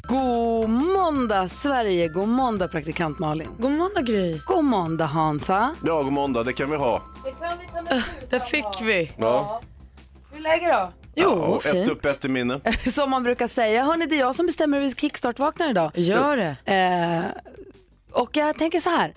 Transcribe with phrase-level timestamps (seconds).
[0.00, 3.48] God måndag Sverige, god måndag praktikant Malin.
[3.58, 4.38] God måndag Gry.
[4.46, 5.74] God måndag Hansa.
[5.86, 6.44] Ja, god måndag.
[6.44, 7.02] Det kan vi ha.
[8.30, 9.12] Det fick vi.
[9.18, 9.60] Ja.
[10.30, 10.92] Hur är läget då?
[11.14, 11.88] Jo, ja ett fint.
[11.88, 12.60] upp, ett i minne.
[12.90, 13.84] Som man brukar säga.
[13.84, 15.90] Hörni, det är jag som bestämmer hur vi kickstart-vaknar idag.
[15.94, 16.72] Gör det.
[16.74, 19.14] Eh, och jag tänker så här.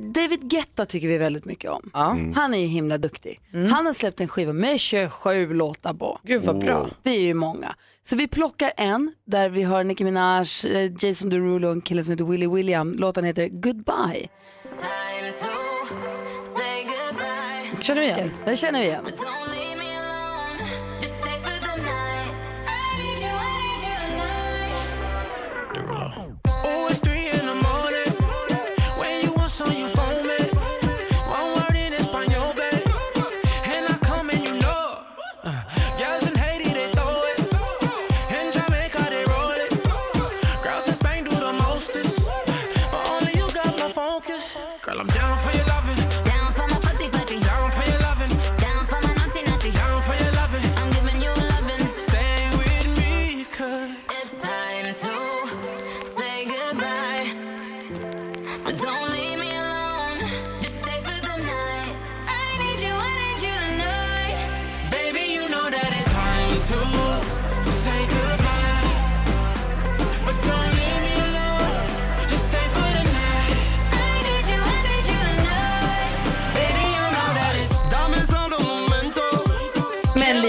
[0.00, 1.90] David Guetta tycker vi väldigt mycket om.
[2.34, 3.40] Han är ju himla duktig.
[3.52, 6.18] Han har släppt en skiva med 27 låtar på.
[6.22, 6.88] Gud vad bra.
[7.02, 7.74] Det är ju många.
[8.02, 12.04] Så vi plockar en där vi hör Nicki Minaj, eh, Jason Derulo och en kille
[12.04, 12.92] som heter Willy William.
[12.98, 14.28] Låten heter Goodbye.
[17.80, 18.30] Känner vi igen?
[18.44, 19.04] Den känner vi igen.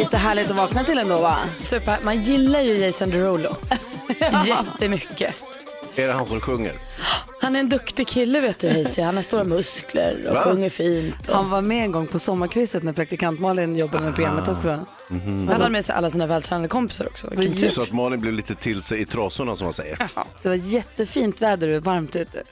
[0.07, 1.37] Lite härligt att vakna till ändå va?
[1.59, 1.97] Super.
[2.03, 3.55] Man gillar ju Jason Derulo.
[4.45, 5.35] Jättemycket.
[5.95, 6.73] Är det han som sjunger?
[7.47, 8.97] Han är en duktig kille vet du Hayes.
[8.97, 10.41] Han har stora muskler och Va?
[10.43, 11.29] sjunger fint.
[11.29, 11.35] Och...
[11.35, 14.85] Han var med en gång på sommarkrysset när praktikant Malin jobbade med programmet också.
[15.09, 17.29] Han hade med sig alla sina vältränade kompisar också.
[17.35, 17.69] Vilken.
[17.69, 19.97] Så att Malin blev lite till sig i trasorna som man säger.
[20.41, 22.43] Det var jättefint väder och varmt ute.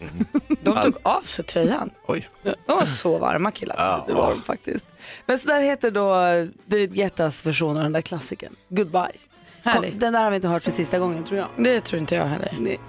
[0.62, 1.90] De tog av sig tröjan.
[2.08, 2.30] Oj.
[2.44, 3.76] De var så varma killar.
[3.78, 4.04] Ja.
[4.08, 4.86] Det var de faktiskt.
[5.26, 6.14] Men så där heter då
[6.66, 8.56] David Guettas version av den där klassikern.
[8.70, 9.12] Goodbye.
[9.64, 10.00] Härlig.
[10.00, 11.48] Den där har vi inte hört för sista gången tror jag.
[11.58, 12.58] Det tror inte jag heller.
[12.60, 12.80] Nej.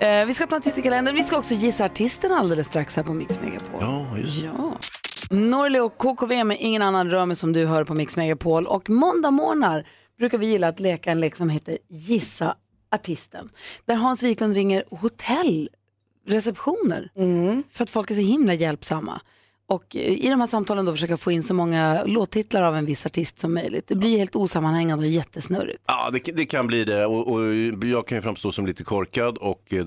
[0.00, 1.14] Eh, vi ska ta en titt i kalendern.
[1.14, 3.80] Vi ska också gissa artisten alldeles strax här på Mix Megapol.
[3.80, 4.50] Ja, just det.
[4.58, 4.72] Ja.
[5.30, 8.66] Norli och KKV med Ingen annan rör mig som du hör på Mix Megapol.
[8.66, 9.86] Och måndag morgnar
[10.18, 12.56] brukar vi gilla att leka en lek som heter Gissa
[12.94, 13.48] artisten.
[13.84, 17.10] Där Hans Wiklund ringer hotellreceptioner
[17.72, 19.20] för att folk är så himla hjälpsamma.
[19.66, 23.06] Och i de här samtalen då försöka få in så många låttitlar av en viss
[23.06, 23.88] artist som möjligt.
[23.88, 25.82] Det blir helt osammanhängande och jättesnurrigt.
[25.86, 27.06] Ja, det, det kan bli det.
[27.06, 27.54] Och, och
[27.86, 29.38] jag kan ju framstå som lite korkad.
[29.38, 29.86] Och, eh,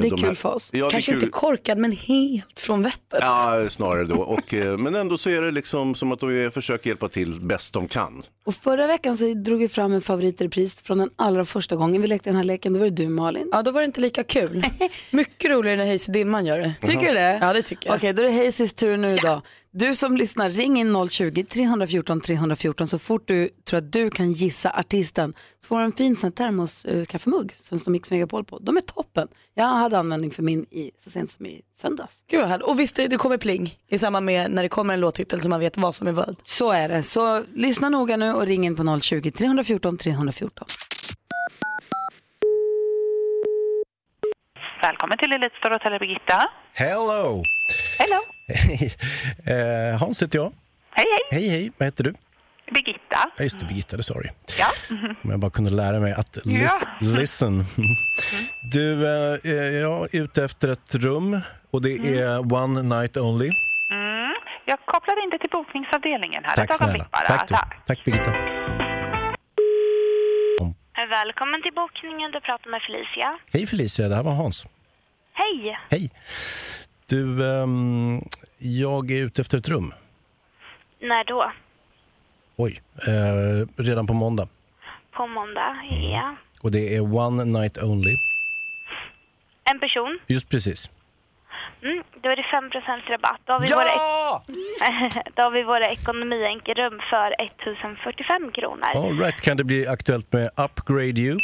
[0.00, 0.70] det är de kul för oss.
[0.72, 3.18] Ja, Kanske inte korkad men helt från vettet.
[3.20, 4.16] Ja, snarare då.
[4.16, 7.72] Och, eh, men ändå så är det liksom som att de försöker hjälpa till bäst
[7.72, 8.22] de kan.
[8.44, 11.76] Och förra veckan så drog vi fram en favorit i repris från den allra första
[11.76, 12.72] gången vi lekte den här leken.
[12.72, 13.48] Då var det du Malin.
[13.52, 14.66] Ja, då var det inte lika kul.
[15.10, 16.74] Mycket roligare när Hayes Dimman gör det.
[16.82, 17.38] Tycker du det?
[17.42, 17.96] Ja, det tycker jag.
[17.96, 19.42] Okej, då är det Hazys tur nu då.
[19.76, 24.70] Du som lyssnar, ring in 020-314 314 så fort du tror att du kan gissa
[24.70, 28.44] artisten så får du en fin sån här termos uh, kaffemugg som står Mix Megapol
[28.44, 28.58] på.
[28.58, 29.28] De är toppen.
[29.54, 32.14] Jag hade användning för min i, så sent som i söndags.
[32.30, 32.66] Gud vad härligt.
[32.66, 35.60] Och visst, det kommer pling i samband med när det kommer en låttitel så man
[35.60, 36.36] vet vad som är vad.
[36.44, 37.02] Så är det.
[37.02, 40.66] Så lyssna noga nu och ring in på 020-314 314.
[44.82, 46.48] Välkommen till Elitstore Hotel Birgitta.
[46.72, 47.42] Hello!
[47.98, 48.20] Hello.
[48.48, 48.92] Hej.
[49.46, 50.52] Eh, Hans heter jag.
[50.90, 51.40] Hej, hej.
[51.40, 51.72] Hej, hej.
[51.78, 52.14] Vad heter du?
[52.74, 53.30] Birgitta.
[53.36, 54.28] Ja, just det, Birgitta, det sa du.
[54.58, 54.66] Ja.
[55.24, 57.06] Om jag bara kunde lära mig att lis- Ja.
[57.06, 57.64] listen.
[58.72, 61.40] Du, eh, eh, jag är ute efter ett rum
[61.70, 63.50] och det är one night only.
[63.90, 64.34] Mm.
[64.64, 66.56] Jag kopplar in det till bokningsavdelningen här.
[66.56, 67.06] Tack Ett snälla.
[67.12, 67.20] bara.
[67.22, 67.54] Tack, du.
[67.86, 68.32] Tack Birgitta.
[71.10, 72.30] Välkommen till bokningen.
[72.30, 73.38] Du pratar med Felicia.
[73.52, 74.66] Hej Felicia, det här var Hans.
[75.32, 75.78] Hej.
[75.90, 76.10] Hej.
[77.08, 78.20] Du, ehm,
[78.58, 79.92] jag är ute efter ett rum.
[81.00, 81.52] När då?
[82.56, 84.48] Oj, eh, redan på måndag.
[85.12, 85.76] På måndag?
[86.12, 86.36] Ja.
[86.62, 88.14] Och det är one night only.
[89.70, 90.18] En person?
[90.26, 90.90] Just precis.
[91.82, 92.70] Mm, då är det 5
[93.08, 93.40] rabatt.
[93.44, 98.86] Då har vi våra, då har vi våra ekonomienkelrum för 1045 kronor.
[98.94, 101.38] All right, kan det bli aktuellt med upgrade you?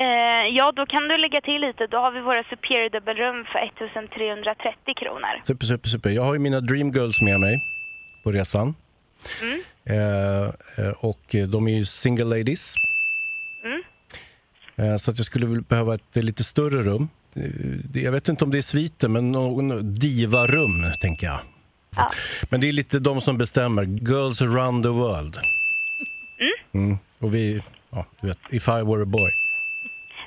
[0.00, 1.86] Eh, ja, då kan du lägga till lite.
[1.86, 5.34] Då har vi våra Superior dubbelrum för 1330 kronor.
[5.44, 6.10] Super, super, super.
[6.10, 7.64] Jag har ju mina Dream Girls med mig
[8.22, 8.74] på resan.
[9.42, 9.60] Mm.
[9.84, 10.44] Eh,
[10.86, 12.74] eh, och de är ju single ladies.
[13.64, 13.82] Mm.
[14.76, 17.08] Eh, så att jag skulle behöva ett lite större rum.
[17.36, 21.40] Eh, Jag vet inte om det är sviten, men någon diva-rum, tänker jag.
[21.96, 22.10] Ja.
[22.50, 23.84] Men det är lite de som bestämmer.
[23.84, 25.38] Girls around the world.
[26.74, 26.96] Mm.
[27.18, 29.30] Och vi, ja, du vet, if I were a boy.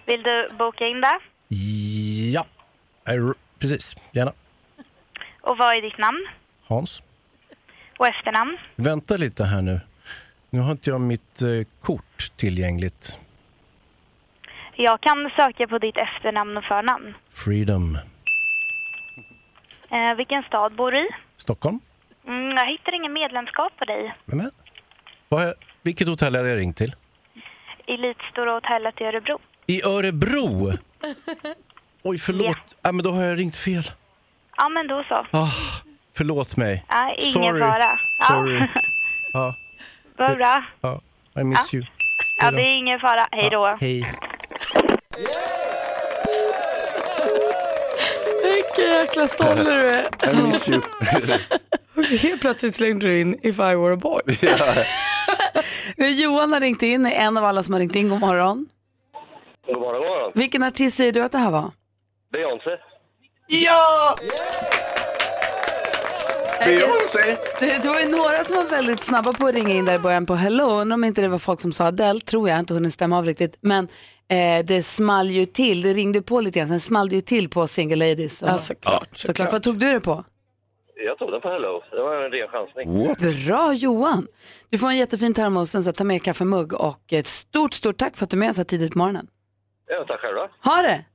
[0.05, 1.19] Vill du boka in det?
[2.33, 2.45] Ja,
[3.13, 3.95] I- precis.
[4.13, 4.31] Gärna.
[5.41, 6.27] Och vad är ditt namn
[6.67, 7.01] Hans.
[7.97, 8.57] och efternamn?
[8.75, 9.79] Vänta lite här nu.
[10.49, 11.49] Nu har inte jag mitt eh,
[11.81, 13.19] kort tillgängligt.
[14.75, 17.13] Jag kan söka på ditt efternamn och förnamn.
[17.29, 17.97] Freedom.
[19.91, 21.09] Eh, vilken stad bor du i?
[21.37, 21.79] Stockholm.
[22.27, 24.15] Mm, jag hittar ingen medlemskap på dig.
[24.31, 24.51] Är
[25.29, 26.95] Vad är, Vilket hotell har jag ringt till?
[27.87, 29.39] Elitstora hotellet i Örebro.
[29.67, 30.71] I Örebro?
[32.03, 32.57] Oj, förlåt.
[32.81, 32.91] Ja.
[32.91, 33.91] men då har jag ringt fel.
[34.57, 35.25] Ja, men då så.
[35.37, 35.47] Ah,
[36.17, 36.85] förlåt mig.
[36.89, 37.59] Ja, ingen Sorry.
[37.61, 37.83] fara.
[38.19, 38.25] Ja.
[38.27, 38.61] Sorry.
[39.33, 39.55] Ja,
[40.17, 40.63] Vad bra.
[40.81, 41.01] ja,
[41.39, 41.77] I miss Ja.
[41.79, 41.87] you.
[42.41, 43.27] Ja, det är ingen fara.
[43.31, 43.77] Hej då.
[43.81, 44.13] Hej.
[48.43, 50.05] Vilken jäkla stolle du är.
[50.33, 50.81] I miss you.
[52.21, 54.21] Helt plötsligt slängde du in If I were a boy.
[55.97, 58.09] Johan har ringt in, är en av alla som har ringt in.
[58.09, 58.65] God morgon.
[59.67, 60.31] God morgon, god morgon.
[60.35, 61.71] Vilken artist säger du att det här var?
[62.31, 62.69] Beyoncé.
[63.47, 64.15] Ja!
[66.65, 67.37] Beyoncé!
[67.59, 69.99] Det, det var ju några som var väldigt snabba på att ringa in där i
[69.99, 70.63] början på Hello.
[70.81, 73.25] Undrar om inte det var folk som sa Adele, tror jag, inte hunnit stämma av
[73.25, 73.57] riktigt.
[73.61, 73.87] Men
[74.27, 77.49] eh, det small ju till, det ringde på lite grann, sen small det ju till
[77.49, 78.41] på Single Ladies.
[78.41, 79.51] Och, Ja, såklart, såklart.
[79.51, 80.23] Vad tog du det på?
[81.05, 81.83] Jag tog den på Hello.
[81.91, 83.45] Det var en ren chansning.
[83.47, 84.27] Bra Johan!
[84.69, 87.97] Du får en jättefin termos, en så här, ta med kaffemugg och ett stort, stort
[87.97, 89.27] tack för att du är med så här tidigt på morgonen.
[89.87, 90.41] Ja, tack själva.
[90.63, 91.05] Ha det!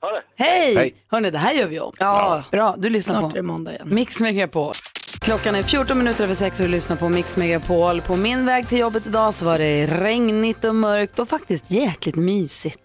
[0.00, 0.22] Ha det.
[0.36, 0.74] Hej!
[0.76, 0.94] Hej.
[1.10, 1.92] Hörni, det här gör vi om.
[1.98, 2.44] Ja.
[2.50, 3.88] Bra, du lyssnar Snart på är det måndag igen.
[3.94, 4.72] Mix Megapol.
[5.20, 8.00] Klockan är 14 minuter över sex och du lyssnar på Mix Megapol.
[8.00, 12.16] På min väg till jobbet idag så var det regnigt och mörkt och faktiskt jäkligt
[12.16, 12.80] mysigt.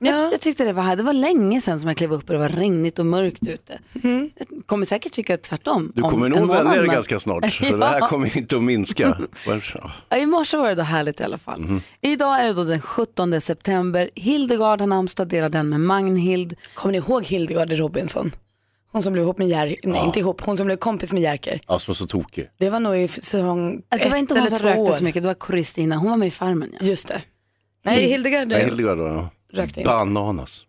[0.00, 0.96] Jag, jag tyckte det var här.
[0.96, 3.78] Det var länge sedan som jag klev upp och det var regnigt och mörkt ute.
[4.02, 5.92] Jag kommer säkert tycka tvärtom.
[5.94, 7.52] Du om kommer nog vänja dig ganska snart.
[7.68, 8.08] Så det här Ja.
[8.08, 9.18] kommer inte att minska.
[10.08, 11.60] Ja, I morse var det då härligt i alla fall.
[11.60, 11.80] Mhm.
[12.00, 14.10] Idag är det då den 17 september.
[14.14, 16.54] Hildegard har namnsdag, delar den med Magnhild.
[16.74, 18.30] Kommer ni ihåg Hildegard Robinson?
[18.92, 21.60] Hon som blev ihop med Jerker, nej inte ihop, hon som blev kompis med Jerker.
[21.68, 22.48] Ja, som var så tokig.
[22.58, 24.92] Det var nog i säsong Alltså, det var inte hon som rökte år.
[24.92, 25.96] så mycket, det var Kristina.
[25.96, 26.72] Hon var med i Farmen.
[26.80, 26.86] Ja.
[26.86, 27.22] Just det.
[27.84, 28.48] Nej, Hildegard.
[28.48, 29.28] Nej, Hildegard då, ja.
[29.52, 29.90] Rökte inte.
[29.90, 30.60] Bananas.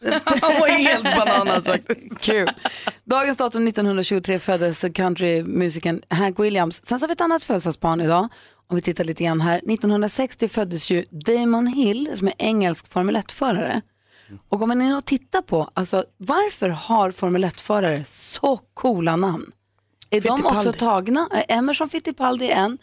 [0.40, 2.18] Hon var helt bananas faktiskt.
[2.20, 2.50] Kul.
[3.04, 6.86] Dagens datum 1923 föddes countrymusikern Hank Williams.
[6.86, 8.28] Sen så har vi ett annat födelsedagsbarn idag.
[8.70, 9.56] Om vi tittar lite grann här.
[9.58, 13.80] 1960 föddes ju Damon Hill som är engelsk Formel 1-förare.
[14.48, 19.16] Och om man är inne och tittar på, alltså varför har Formel 1-förare så coola
[19.16, 19.52] namn?
[20.10, 21.28] Är de också tagna?
[21.48, 22.78] Emerson Fittipaldi är en.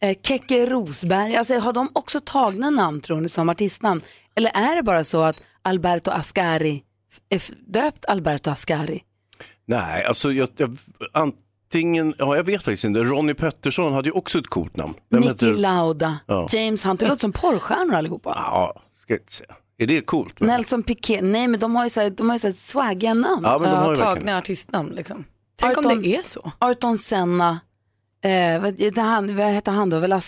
[0.00, 4.00] Eh, Keke Rosberg, alltså har de också tagna namn tror ni som artistnamn?
[4.36, 6.82] Eller är det bara så att Alberto Ascari
[7.28, 9.02] är f- döpt Alberto Ascari?
[9.66, 10.78] Nej, alltså jag, jag,
[11.12, 13.00] antingen, ja jag vet faktiskt inte.
[13.00, 14.94] Ronnie Pettersson hade ju också ett coolt namn.
[15.10, 16.46] Vem Niki heter- Lauda, Ja.
[16.50, 18.32] James Hunt, det låter som porrstjärnor allihopa.
[18.36, 19.54] Ja, ska jag inte säga.
[19.78, 20.40] Är det coolt?
[20.40, 23.14] Nelson Piquet, nej men de har ju så här, de har ju så här swaggiga
[23.14, 23.40] namn.
[23.44, 25.24] Ja, men de har ju verkligen- Tagna artistnamn liksom.
[25.56, 26.52] Tänk om det är så.
[26.58, 27.60] Ayrton Senna,
[28.24, 30.20] eh, vad, han, vad heter han då,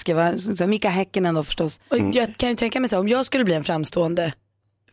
[0.57, 1.81] så- Mika Häkkinen då förstås.
[1.89, 4.33] Och jag kan ju tänka mig så här, om jag skulle bli en framstående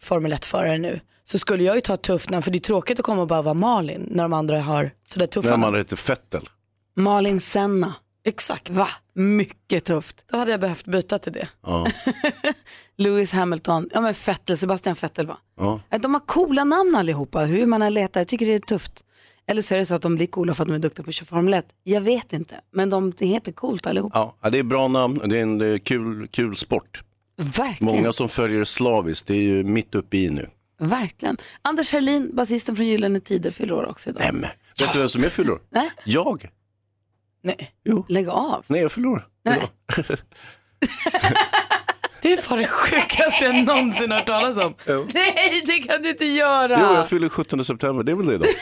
[0.02, 3.00] Formel 1-förare nu så skulle jag ju ta ett tufft namn för det är tråkigt
[3.00, 5.72] att komma och bara vara Malin när de andra har sådär tuffa När namn.
[5.72, 6.50] man heter Fettel.
[6.96, 7.94] Malin Senna.
[8.26, 8.70] Exakt.
[8.70, 8.88] Va?
[9.16, 10.26] Mycket tufft.
[10.32, 11.48] Då hade jag behövt byta till det.
[11.66, 11.88] Ja.
[12.98, 15.38] Lewis Hamilton, ja men Vettel, Sebastian Vettel va?
[15.58, 15.80] Ja.
[15.90, 19.06] Eh, De har coola namn allihopa, hur man än letar, jag tycker det är tufft.
[19.48, 21.10] Eller så är det så att de blir coola för att de är duktiga på
[21.10, 21.66] att köra Formel 1.
[21.84, 24.18] Jag vet inte, men de det heter coolt allihopa.
[24.20, 25.22] Ja, ja, det är bra namn.
[25.26, 27.04] Det är en det är kul, kul sport.
[27.38, 27.96] Verkligen.
[27.96, 29.28] Många som följer slaviskt.
[29.28, 30.50] Det är ju mitt uppe i nu.
[30.80, 31.38] Verkligen.
[31.62, 34.22] Anders Herlin, basisten från Gyllene Tider, fyller år också idag.
[34.24, 35.62] Nej, men, Vet du vem som är fyller år?
[35.70, 35.90] Nej.
[36.06, 36.50] Jag.
[37.44, 37.72] Nej.
[37.86, 38.06] Jo.
[38.10, 38.66] Lägg av.
[38.68, 39.28] Nej, jag fyller år.
[39.46, 39.62] Nej.
[42.22, 44.74] Det är fan det sjukaste jag någonsin hört talas om.
[44.88, 45.08] Jo.
[45.14, 46.80] Nej, det kan du inte göra.
[46.82, 48.04] Jo, jag fyller 17 september.
[48.04, 48.46] Det är väl det då?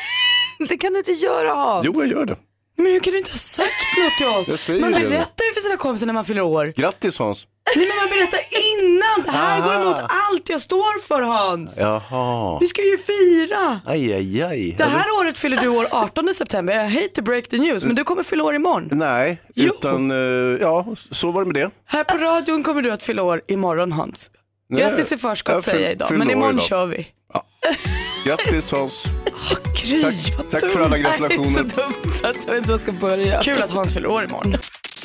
[0.70, 1.86] Det kan du inte göra Hans.
[1.86, 2.38] Jo, jag gör det.
[2.78, 4.48] Men hur kan du inte ha sagt något till oss?
[4.48, 5.00] Jag säger man det.
[5.00, 6.74] berättar ju för sina kompisar när man fyller år.
[6.76, 7.48] Grattis Hans.
[7.76, 8.40] Nej men man berättar
[8.74, 9.26] innan.
[9.26, 9.68] Det här Aha.
[9.68, 11.78] går emot allt jag står för Hans.
[11.80, 12.58] Jaha.
[12.62, 13.80] Vi ska ju fira.
[13.86, 14.76] Aj, aj, aj.
[14.78, 16.74] Det här året fyller du år 18 september.
[16.76, 18.90] Jag hate to break the news men du kommer fylla år imorgon.
[18.92, 19.74] Nej, Jo.
[19.80, 20.18] utan eh,
[20.62, 21.72] ja, så var det med det.
[21.86, 24.32] Här på radion kommer du att fylla år imorgon Hans.
[24.78, 26.64] Grattis i förskott Jag säger jag idag, men imorgon idag.
[26.64, 27.08] kör vi.
[28.26, 29.06] Grattis Hans.
[29.84, 30.70] Gry, tack tack dumt.
[30.70, 31.50] för alla gratulationer.
[31.50, 33.42] så dumt så att jag vet inte var jag ska börja.
[33.42, 34.56] Kul att Hans fyller år imorgon.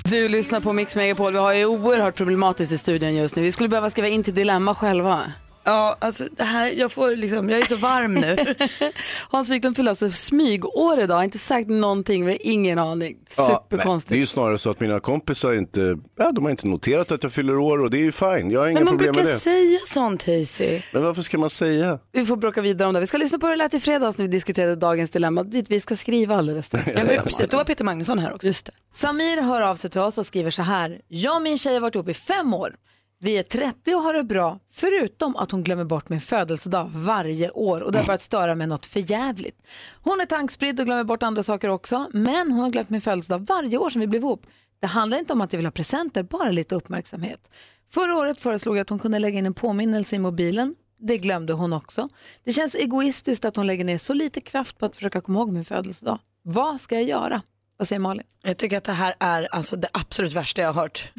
[0.05, 1.33] Du lyssnar på Mix Megapol.
[1.33, 3.43] Vi har ju oerhört problematiskt i studion just nu.
[3.43, 5.33] Vi skulle behöva skriva in till Dilemma själva.
[5.67, 8.55] Ja, alltså det här, jag får liksom, jag är så varm nu.
[9.31, 13.17] Hans Wiklund fyller alltså smygår idag, har inte sagt någonting, vi har ingen aning.
[13.39, 14.09] Ja, Superkonstigt.
[14.09, 17.23] det är ju snarare så att mina kompisar inte, ja, de har inte noterat att
[17.23, 18.51] jag fyller år och det är ju fine.
[18.51, 19.39] Jag har inga Men man problem brukar med det.
[19.39, 20.81] säga sånt Hayesy.
[20.93, 21.99] Men varför ska man säga?
[22.13, 23.01] Vi får bråka vidare om det.
[23.01, 25.71] Vi ska lyssna på hur det lät i fredags när vi diskuterade dagens dilemma, dit
[25.71, 26.87] vi ska skriva alldeles strax.
[26.95, 28.47] Ja, men precis, då var Peter Magnusson här också.
[28.47, 28.73] Just det.
[28.95, 31.01] Samir hör av sig till oss och skriver så här.
[31.09, 32.75] Jag och min tjej har varit ihop i fem år.
[33.19, 37.51] Vi är 30 och har det bra, förutom att hon glömmer bort min födelsedag varje
[37.51, 39.63] år och det har börjat störa mig något förjävligt.
[40.03, 43.39] Hon är tankspridd och glömmer bort andra saker också, men hon har glömt min födelsedag
[43.39, 44.47] varje år sedan vi blev ihop.
[44.81, 47.51] Det handlar inte om att jag vill ha presenter, bara lite uppmärksamhet.
[47.91, 50.75] Förra året föreslog jag att hon kunde lägga in en påminnelse i mobilen.
[50.99, 52.09] Det glömde hon också.
[52.45, 55.53] Det känns egoistiskt att hon lägger ner så lite kraft på att försöka komma ihåg
[55.53, 56.19] min födelsedag.
[56.43, 57.43] Vad ska jag göra?
[57.77, 58.27] Vad säger Malin?
[58.43, 61.13] Jag tycker att det här är alltså det absolut värsta jag har hört.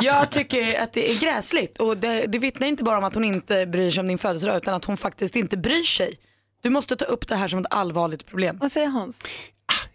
[0.00, 3.24] Jag tycker att det är gräsligt och det, det vittnar inte bara om att hon
[3.24, 6.14] inte bryr sig om din födelsedag utan att hon faktiskt inte bryr sig.
[6.62, 8.58] Du måste ta upp det här som ett allvarligt problem.
[8.60, 9.22] Vad säger Hans?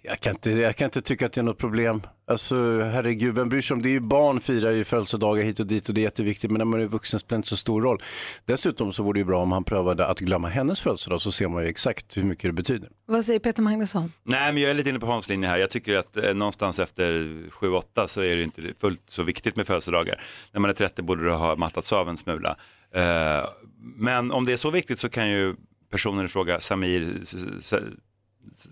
[0.02, 2.02] Jag kan, inte, jag kan inte tycka att det är något problem.
[2.28, 3.90] Alltså herregud, vem bryr sig om det?
[3.90, 6.52] är ju barn firar ju födelsedagar hit och dit och det är jätteviktigt.
[6.52, 8.02] Men när man är vuxen spelar det inte så stor roll.
[8.46, 11.48] Dessutom så vore det ju bra om han prövade att glömma hennes födelsedag så ser
[11.48, 12.90] man ju exakt hur mycket det betyder.
[13.06, 14.12] Vad säger Peter Magnusson?
[14.24, 15.58] Nej, men jag är lite inne på Hans linje här.
[15.58, 17.12] Jag tycker att eh, någonstans efter
[17.50, 20.22] 7-8 så är det inte fullt så viktigt med födelsedagar.
[20.52, 22.56] När man är 30 borde det ha mattats av en smula.
[22.96, 23.50] Eh,
[23.96, 25.56] men om det är så viktigt så kan ju
[25.92, 27.20] personen i fråga, Samir,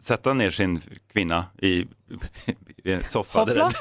[0.02, 0.82] sätta ner sin
[1.14, 1.86] kvinna i,
[2.84, 3.40] en soffa.
[3.40, 3.70] Hoppla.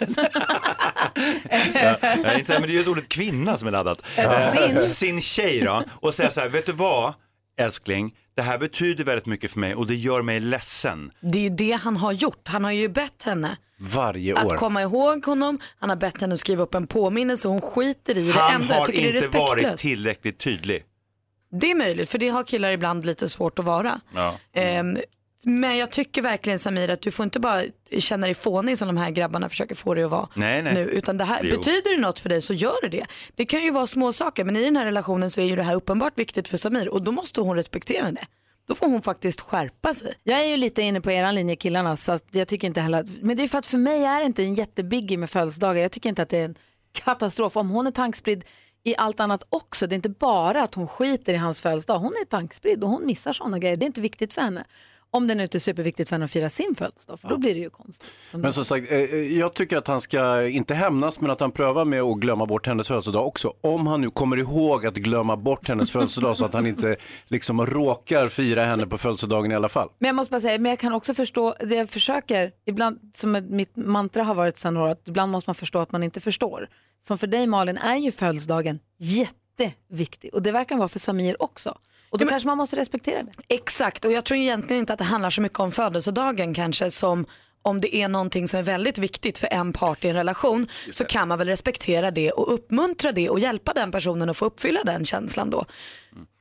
[1.75, 4.03] Ja, inte, men det är ju ett ordet kvinna som är laddat.
[4.17, 4.83] Eh, Sin.
[4.83, 7.15] sin tjej då, och säga så här, vet du vad
[7.59, 11.11] älskling, det här betyder väldigt mycket för mig och det gör mig ledsen.
[11.21, 12.49] Det är ju det han har gjort.
[12.49, 14.57] Han har ju bett henne Varje att år.
[14.57, 15.59] komma ihåg honom.
[15.79, 17.49] Han har bett henne att skriva upp en påminnelse.
[17.49, 18.33] Hon skiter i det.
[18.33, 18.67] Han.
[18.69, 20.85] Jag har inte varit tillräckligt tydlig.
[21.51, 24.01] Det är möjligt, för det har killar ibland lite svårt att vara.
[24.15, 24.35] Ja.
[24.53, 24.99] Ehm,
[25.45, 27.63] men jag tycker verkligen Samir att du får inte bara
[27.99, 30.75] känna dig fånig som de här grabbarna försöker få dig att vara Nej, nej.
[30.75, 30.81] nu.
[30.81, 31.57] Utan det här, Jo.
[31.57, 33.07] betyder det något för dig så gör det det.
[33.35, 35.63] Det kan ju vara små saker men i den här relationen så är ju det
[35.63, 38.27] här uppenbart viktigt för Samir och då måste hon respektera det.
[38.69, 40.15] Då får hon faktiskt skärpa sig.
[40.23, 43.37] Jag är ju lite inne på eran linje killarna, så jag tycker inte heller, men
[43.37, 45.83] det är för att för mig är det inte en jättebiggie med födelsedagar.
[45.83, 46.55] Jag tycker inte att det är en
[46.93, 47.57] katastrof.
[47.57, 48.45] Om hon är tankspridd
[48.85, 51.99] i allt annat också, det är inte bara att hon skiter i hans födelsedag.
[51.99, 53.77] Hon är tankspridd och hon missar sådana grejer.
[53.77, 54.65] Det är inte viktigt för henne.
[55.11, 57.55] Om det nu inte är superviktigt för henne att fira sin födelsedag, för då blir
[57.55, 58.09] det ju konstigt.
[58.33, 61.53] Men som sagt, eh, eh, jag tycker att han ska inte hämnas men att han
[61.53, 63.53] prövar med att glömma bort hennes födelsedag också.
[63.61, 66.97] Om han nu kommer ihåg att glömma bort hennes födelsedag så att han inte
[67.27, 69.89] liksom råkar fira henne på födelsedagen i alla fall.
[69.99, 73.47] Men jag måste bara säga, men jag kan också förstå, det jag försöker, ibland, som
[73.49, 76.69] mitt mantra har varit sedan några att ibland måste man förstå att man inte förstår.
[77.01, 81.79] Som för dig Malin är ju födelsedagen jätteviktig och det verkar vara för Samir också.
[82.11, 83.55] Och då kanske man måste respektera det.
[83.55, 87.27] Exakt och jag tror egentligen inte att det handlar så mycket om födelsedagen kanske som
[87.63, 91.05] om det är någonting som är väldigt viktigt för en part i en relation så
[91.05, 94.85] kan man väl respektera det och uppmuntra det och hjälpa den personen att få uppfylla
[94.85, 95.65] den känslan då.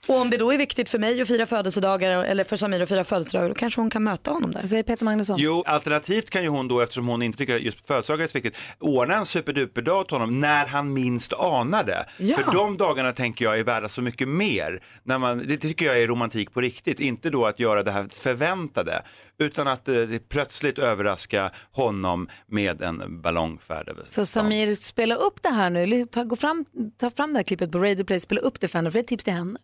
[0.07, 2.89] Och om det då är viktigt för mig att fira födelsedagar eller för Samir att
[2.89, 4.67] fira födelsedagar då kanske hon kan möta honom där.
[4.67, 5.35] Säger Peter Magnusson.
[5.39, 8.37] Jo, alternativt kan ju hon då, eftersom hon inte tycker att just födelsedagar är så
[8.37, 12.05] viktigt, ordna en superduperdag åt honom när han minst anar det.
[12.17, 12.37] Ja.
[12.37, 14.83] För de dagarna tänker jag är värda så mycket mer.
[15.03, 18.05] När man, det tycker jag är romantik på riktigt, inte då att göra det här
[18.09, 19.01] förväntade,
[19.39, 19.96] utan att eh,
[20.29, 26.36] plötsligt överraska honom med en ballongfärd Så Samir, spela upp det här nu, ta, gå
[26.36, 26.65] fram,
[26.98, 29.00] ta fram det här klippet på Radio Play, spela upp det för henne, för det
[29.00, 29.60] är ett tips till henne.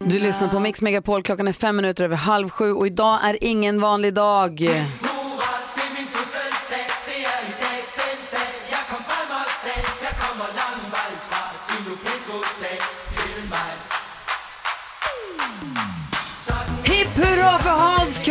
[0.00, 3.44] Du lyssnar på Mix Megapol, klockan är fem minuter över halv sju och idag är
[3.44, 4.70] ingen vanlig dag.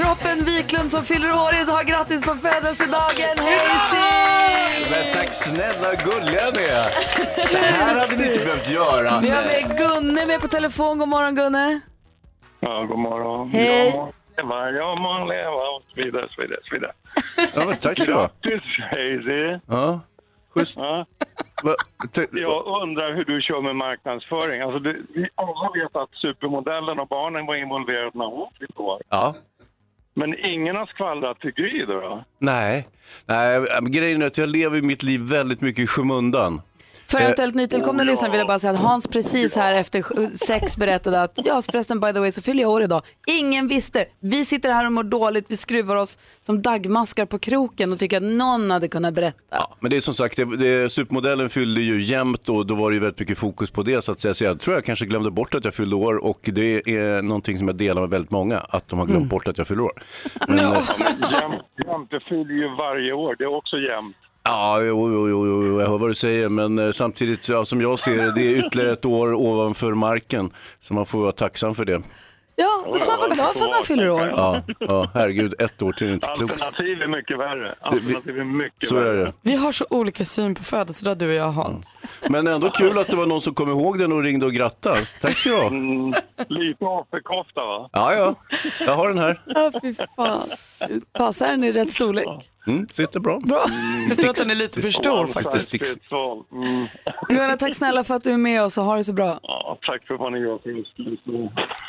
[0.10, 1.86] Hans Kroppen Wiklund som fyller år idag.
[1.86, 3.60] Grattis på födelsedagen, hej
[3.92, 4.88] Siv!
[4.92, 6.88] Men tack snälla gulliga ni är.
[7.52, 9.20] Det här hade ni inte behövt göra.
[9.22, 10.98] Vi har med Gunne med på telefon.
[10.98, 11.80] God morgon Gunne.
[12.60, 13.50] Ja, god morgon.
[13.50, 13.94] Hej.
[13.96, 16.92] Ja, leva, ja, må leva och så vidare, så vidare, så vidare.
[17.56, 18.30] Ja, men tack så.
[18.42, 19.60] Grattis, Hazy.
[19.68, 20.00] Ja,
[20.54, 20.78] schysst.
[20.78, 21.06] Ja.
[22.32, 24.62] Jag undrar hur du kör med marknadsföring.
[24.62, 29.02] Alltså, vi alla vet att supermodellen och barnen var involverade när hon fyllde år.
[29.10, 29.36] ja.
[30.20, 32.24] Men ingen har skvallrat till Gry då?
[32.40, 32.88] Nej,
[33.26, 36.62] Nej äh, grejen är att jag lever mitt liv väldigt mycket i skymundan.
[37.12, 40.04] För eventuellt nytillkomna lyssnare vill jag bara säga att Hans precis här efter
[40.38, 43.02] sex berättade att ja förresten by the way så fyller jag år idag.
[43.28, 44.06] Ingen visste.
[44.20, 48.18] Vi sitter här och mår dåligt, vi skruvar oss som dagmaskar på kroken och tycker
[48.18, 49.58] att någon hade kunnat berätta.
[49.80, 52.94] Men det är som sagt, det, det, supermodellen fyllde ju jämnt och då var det
[52.94, 54.02] ju väldigt mycket fokus på det.
[54.02, 54.34] Så, att säga.
[54.34, 57.58] så jag tror jag kanske glömde bort att jag fyllde år och det är någonting
[57.58, 59.30] som jag delar med väldigt många, att de har glömt Mm.
[59.30, 60.04] bort att jag fyller år.
[60.48, 63.36] Men, eh, Jämt, jämt, det fyller ju varje år.
[63.38, 64.16] Det är också jämnt.
[64.52, 67.82] Ja, jo, jo, jo, jo, jag hör vad du säger, men eh, samtidigt ja, som
[67.82, 71.76] jag ser det, det är ytterligare ett år ovanför marken, så man får vara tacksam
[71.76, 72.02] för det.
[72.62, 74.28] Ja, då ska man vara glad för att man fyller år.
[74.28, 76.54] Ja, ja herregud, ett år till är inte klokt.
[76.54, 77.76] Alternativ är mycket värre.
[77.82, 79.24] Alternativ är mycket Så är värre.
[79.26, 79.34] det.
[79.42, 81.98] Vi har så olika syn på födelsedag du och jag Hans.
[82.30, 84.98] Men ändå kul att det var någon som kom ihåg den och ringde och grattade.
[85.22, 85.68] Tack ska du ha.
[85.68, 86.14] Mm,
[86.48, 87.90] lite offerkofta va?
[87.94, 88.36] Ja, ja,
[88.86, 89.42] jag har den här.
[89.46, 90.48] Ja, fy fan.
[91.14, 92.28] Passar den i rätt storlek?
[92.68, 93.40] Mm, sitter bra.
[93.40, 93.66] Bra.
[94.10, 95.74] Jag tror att den är lite för stor faktiskt.
[96.52, 96.88] Mm.
[97.30, 99.40] Johanna, tack snälla för att du är med oss och har det så bra.
[99.82, 100.94] Tack för vad ni gör för oss.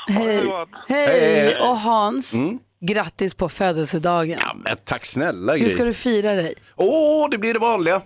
[0.09, 0.53] Hej.
[0.89, 1.07] Hej.
[1.21, 1.57] Hej.
[1.61, 2.59] Och Hans, Mm.
[2.81, 4.39] grattis på födelsedagen.
[4.43, 6.55] Ja, men tack snälla Hur ska du fira dig?
[6.77, 8.03] Åh, det blir det vanliga.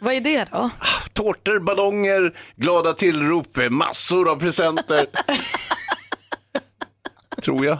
[0.00, 0.70] Vad är det då?
[1.12, 5.06] Tårtor, ballonger, glada tillrop, massor av presenter.
[7.42, 7.78] Tror jag.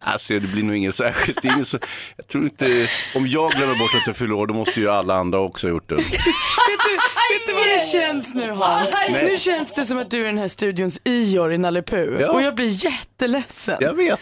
[0.00, 1.44] Alltså, det blir nog inget särskilt.
[1.44, 1.78] Ingen så,
[2.16, 5.14] jag tror inte, om jag glömmer bort att jag fyller år, då måste ju alla
[5.14, 5.94] andra också ha gjort det.
[5.96, 6.98] Vet du,
[7.38, 8.94] vet du vad det känns nu Hans?
[9.10, 9.28] Nej.
[9.30, 11.82] Nu känns det som att du är den här studions Ior i Nalle.
[12.20, 12.32] Ja.
[12.32, 13.76] Och jag blir jätteledsen.
[13.80, 14.20] Jag vet.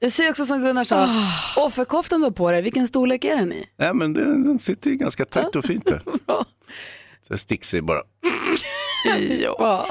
[0.00, 1.08] Jag säger också som Gunnar sa,
[1.56, 3.64] offerkoftan du har på dig, vilken storlek är den i?
[3.78, 6.02] Nej, men den, den sitter ju ganska tajt och fint där.
[7.28, 8.02] Det sticker sig bara.
[9.40, 9.88] Ja.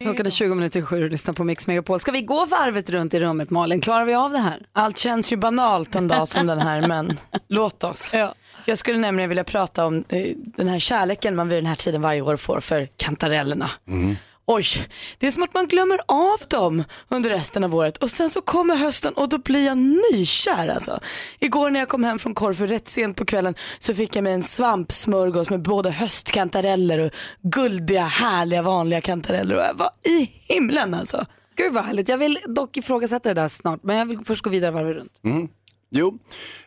[0.00, 2.00] Klockan är 20 minuter i sju och lyssnar på Mix Megapol.
[2.00, 3.80] Ska vi gå varvet runt i rummet Malin?
[3.80, 4.58] Klarar vi av det här?
[4.72, 8.14] Allt känns ju banalt en dag som den här men låt oss.
[8.14, 8.34] Ja.
[8.68, 12.02] Jag skulle nämligen vilja prata om eh, den här kärleken man vid den här tiden
[12.02, 13.70] varje år får för kantarellerna.
[14.46, 14.64] Oj,
[15.18, 18.40] det är som att man glömmer av dem under resten av året och sen så
[18.40, 21.00] kommer hösten och då blir jag nykär alltså.
[21.38, 24.32] Igår när jag kom hem från Korfu rätt sent på kvällen så fick jag mig
[24.32, 30.94] en svampsmörgås med både höstkantareller och guldiga härliga vanliga kantareller och jag var i himlen
[30.94, 31.26] alltså.
[31.56, 32.08] Gud vad härligt.
[32.08, 35.20] Jag vill dock ifrågasätta det där snart, men jag vill först gå vidare varvet runt.
[35.24, 35.48] Mm.
[35.90, 36.18] Jo,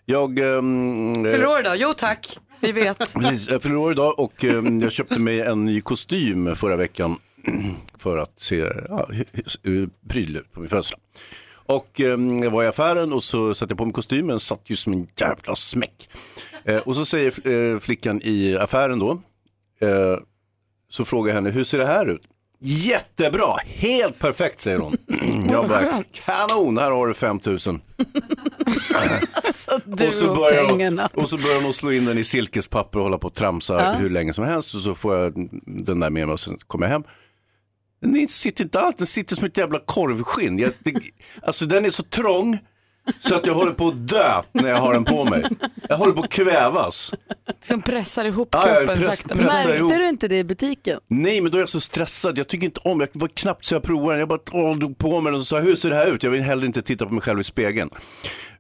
[0.06, 0.40] jag...
[0.40, 1.78] Um, Fyller idag?
[1.78, 3.14] Jo tack, vi vet.
[3.14, 7.16] Precis, jag fyller år idag och ehm, jag köpte mig en ny kostym förra veckan
[7.98, 8.56] för att se
[8.90, 9.10] ja,
[9.64, 11.00] hy- prydlig ut på min födelsedag.
[11.54, 14.76] Och ehm, jag var i affären och så satte jag på mig kostymen, satt ju
[14.76, 16.10] som en jävla smäck.
[16.64, 19.12] Eh, och så säger eh, flickan i affären då,
[19.80, 20.18] eh,
[20.90, 22.22] så frågar jag henne, hur ser det här ut?
[22.64, 24.98] Jättebra, helt perfekt säger hon.
[25.52, 27.82] jag bara, kanon, här har du 5000.
[29.44, 31.10] Alltså du och, så och börjar pengarna.
[31.14, 33.74] hon, och så börjar hon slå in den i silkespapper och hålla på och tramsa
[33.74, 33.94] Ja.
[33.94, 34.76] hur länge som helst.
[34.76, 35.34] Och så får jag
[35.66, 37.04] den där med mig och sen kommer jag hem.
[38.02, 40.60] Den sitter inte alls, den sitter som ett jävla korvskinn.
[40.60, 40.94] Jag, det,
[41.44, 42.60] alltså den är så trång
[43.20, 45.44] så att jag håller på att dö när jag har den på mig.
[45.90, 47.14] Jag håller på att kvävas.
[47.62, 49.78] Som pressar ihop Ja, kroppen press- sakta men pressar säkert.
[49.78, 49.90] ihop.
[49.90, 51.00] Märkte du inte det i butiken?
[51.08, 52.38] Nej, men då är jag så stressad.
[52.38, 54.20] Jag tycker inte om, jag var knappt så jag provade den.
[54.20, 56.24] Jag bara åh, drog på mig den och sa, hur ser det här ut?
[56.24, 57.90] Jag vill heller inte titta på mig själv i spegeln.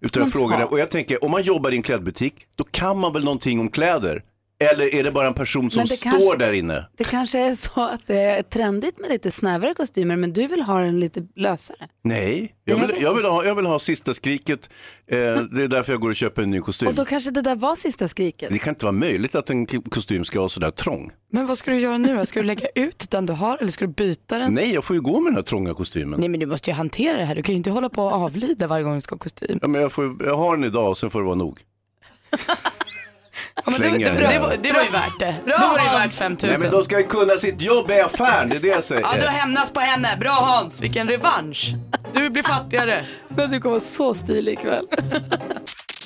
[0.01, 3.13] Utan jag frågade, och jag tänker, om man jobbar i en klädbutik, då kan man
[3.13, 4.23] väl någonting om kläder?
[4.61, 6.85] Eller är det bara en person som står kanske- där inne?
[6.97, 10.61] Det kanske är så att det är trendigt med lite snävare kostymer, men du vill
[10.61, 11.77] ha den lite lösare.
[12.03, 14.69] Nej, jag vill, jag vill, ha, jag vill ha sista skriket.
[15.07, 15.17] Eh,
[15.51, 16.87] det är därför jag går och köper en ny kostym.
[16.87, 18.49] Och då kanske det där var sista skriket.
[18.51, 21.11] Det kan inte vara möjligt att en kostym ska vara sådär trång.
[21.31, 22.25] Men vad ska du göra nu då?
[22.25, 24.53] Ska du lägga ut den du har eller ska du byta den?
[24.53, 26.19] Nej, jag får ju gå med den här trånga kostymen.
[26.19, 27.35] Nej men du måste ju hantera det här.
[27.35, 29.59] Du kan ju inte hålla på och avlida varje gång du ska ha kostym.
[29.61, 31.59] Ja, men jag, får, jag har den idag och sen får det vara nog.
[33.55, 35.35] Ja, men det, det, det, var, det var ju värt det.
[35.45, 36.49] Då var det ju värt 5000.
[36.49, 39.01] Nej, men de ska ju kunna sitt jobb i affären, det är det jag säger.
[39.01, 40.17] Ja, du har hämnats på henne.
[40.19, 41.75] Bra Hans, vilken revansch.
[42.13, 43.03] Du blir fattigare.
[43.27, 44.85] Men du kommer vara så stilig ikväll.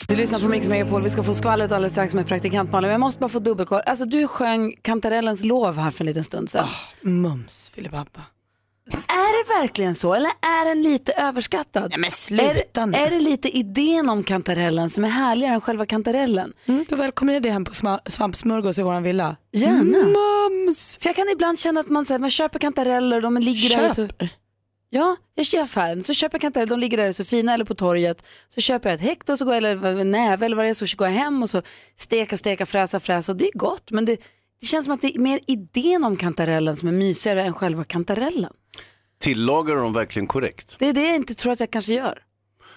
[0.07, 2.87] Du lyssnar på Mix Megapol, vi ska få skvallret alldeles strax med praktikant Malin.
[2.87, 3.81] Men jag måste bara få dubbelkolla.
[3.81, 6.67] Alltså du sjöng Kantarellens lov här för en liten stund sedan.
[7.01, 8.21] Mums filibabba.
[8.93, 11.89] Är det verkligen så eller är den lite överskattad?
[11.89, 12.97] Nej men sluta nu.
[12.97, 16.53] är, är det lite idén om kantarellen som är härligare än själva kantarellen?
[16.65, 17.73] Mm, då välkomnar jag dig hem på
[18.05, 19.35] svampsmörgås i våran villa.
[19.51, 19.97] Gärna.
[19.97, 20.97] Mums.
[21.01, 23.93] För jag kan ibland känna att man, så här, man köper kantareller, de ligger där
[23.93, 24.07] så...
[24.89, 27.65] Ja, jag kör i affären, så köper jag kantareller, de ligger där så fina eller
[27.65, 28.25] på torget.
[28.49, 30.73] Så köper jag ett häkt och så går jag, eller näve eller vad det är,
[30.73, 31.61] så går jag hem och så
[31.95, 33.91] steka, steka, fräsa, fräsa och det är gott.
[33.91, 34.17] Men det,
[34.59, 37.83] det känns som att det är mer idén om kantarellen som är mysigare än själva
[37.83, 38.53] kantarellen.
[39.19, 40.75] Tillagar de verkligen korrekt?
[40.79, 42.21] Det är det jag inte tror att jag kanske gör.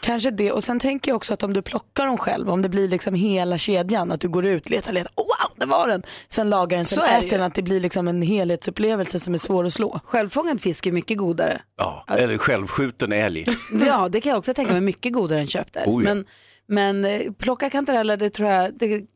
[0.00, 2.68] Kanske det och sen tänker jag också att om du plockar dem själv, om det
[2.68, 6.02] blir liksom hela kedjan, att du går ut, letar, letar, oh, wow, det var den.
[6.28, 9.20] Sen lagar den, sen Så är det äter den, att det blir liksom en helhetsupplevelse
[9.20, 10.00] som är svår att slå.
[10.04, 11.62] Självfångad fisk är mycket godare.
[11.76, 13.46] Ja, eller självskjuten älg.
[13.86, 15.84] Ja, det kan jag också tänka mig mycket godare än köpt där.
[15.86, 16.14] Oh ja.
[16.14, 16.26] Men,
[16.66, 19.06] men eh, plocka kantareller, det tror jag, det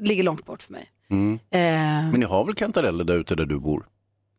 [0.00, 0.90] ligger långt bort för mig.
[1.10, 1.34] Mm.
[1.34, 1.60] Eh,
[2.10, 3.86] Men ni har väl kantareller där ute där du bor?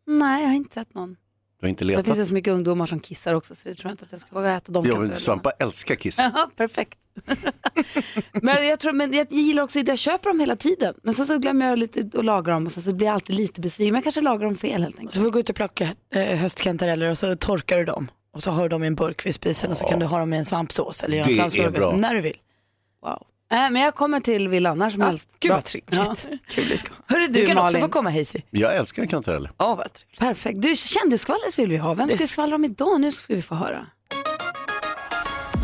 [0.08, 1.16] nej, jag har inte sett någon.
[1.60, 2.06] Du har inte Det letat?
[2.06, 4.22] finns ju så mycket ungdomar som kissar också så det tror jag inte att jag
[4.22, 5.16] ska våga äta de kantarellerna.
[5.16, 6.18] Svampa älskar kiss.
[6.34, 7.00] Ja, perfekt.
[8.42, 10.94] men jag, tror, men jag gillar också att jag köper dem hela tiden.
[11.04, 13.36] Men sen så glömmer jag lite att laga dem och sen så blir jag alltid
[13.36, 13.94] lite besviken.
[13.94, 15.14] Men jag kanske lagar dem fel helt enkelt.
[15.14, 18.12] Så får du gå ut och plocka äh, höstkantareller och så torkar du dem.
[18.34, 20.20] Och så har du dem i en burk vid spisen och så kan du ha
[20.20, 21.96] dem i en svampsås eller göra en Det är svampsmörgås bra.
[21.98, 22.38] när du vill.
[23.04, 23.24] Wow.
[23.52, 25.30] Äh, men jag kommer till villan när som helst.
[25.40, 26.28] Gud vad trevligt.
[26.48, 26.94] Kul vi ska.
[27.08, 27.82] Hörru du, Du kan också Malin.
[27.82, 28.40] få komma Hazy.
[28.50, 29.52] Jag älskar kantareller.
[29.58, 30.20] Ja, vad trevligt.
[30.20, 30.62] Perfekt.
[30.62, 31.94] Du, kändisskvallret vill vi ha.
[31.94, 33.02] Vem ska vi skvallra om idag?
[33.02, 33.86] Nu ska vi få höra.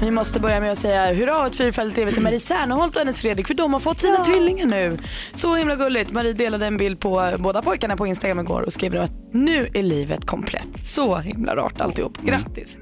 [0.02, 3.22] Vi måste börja med att säga hurra ett fyrfaldigt TV till Marie Serneholt och hennes
[3.22, 4.98] Fredrik för de har fått sina tvillingar nu.
[5.34, 6.12] Så himla gulligt.
[6.12, 9.84] Marie delade en bild på båda pojkarna på Instagram igår och skrev att nu är
[9.84, 10.86] livet komplett.
[10.86, 12.18] Så himla rart alltihop.
[12.22, 12.78] Grattis.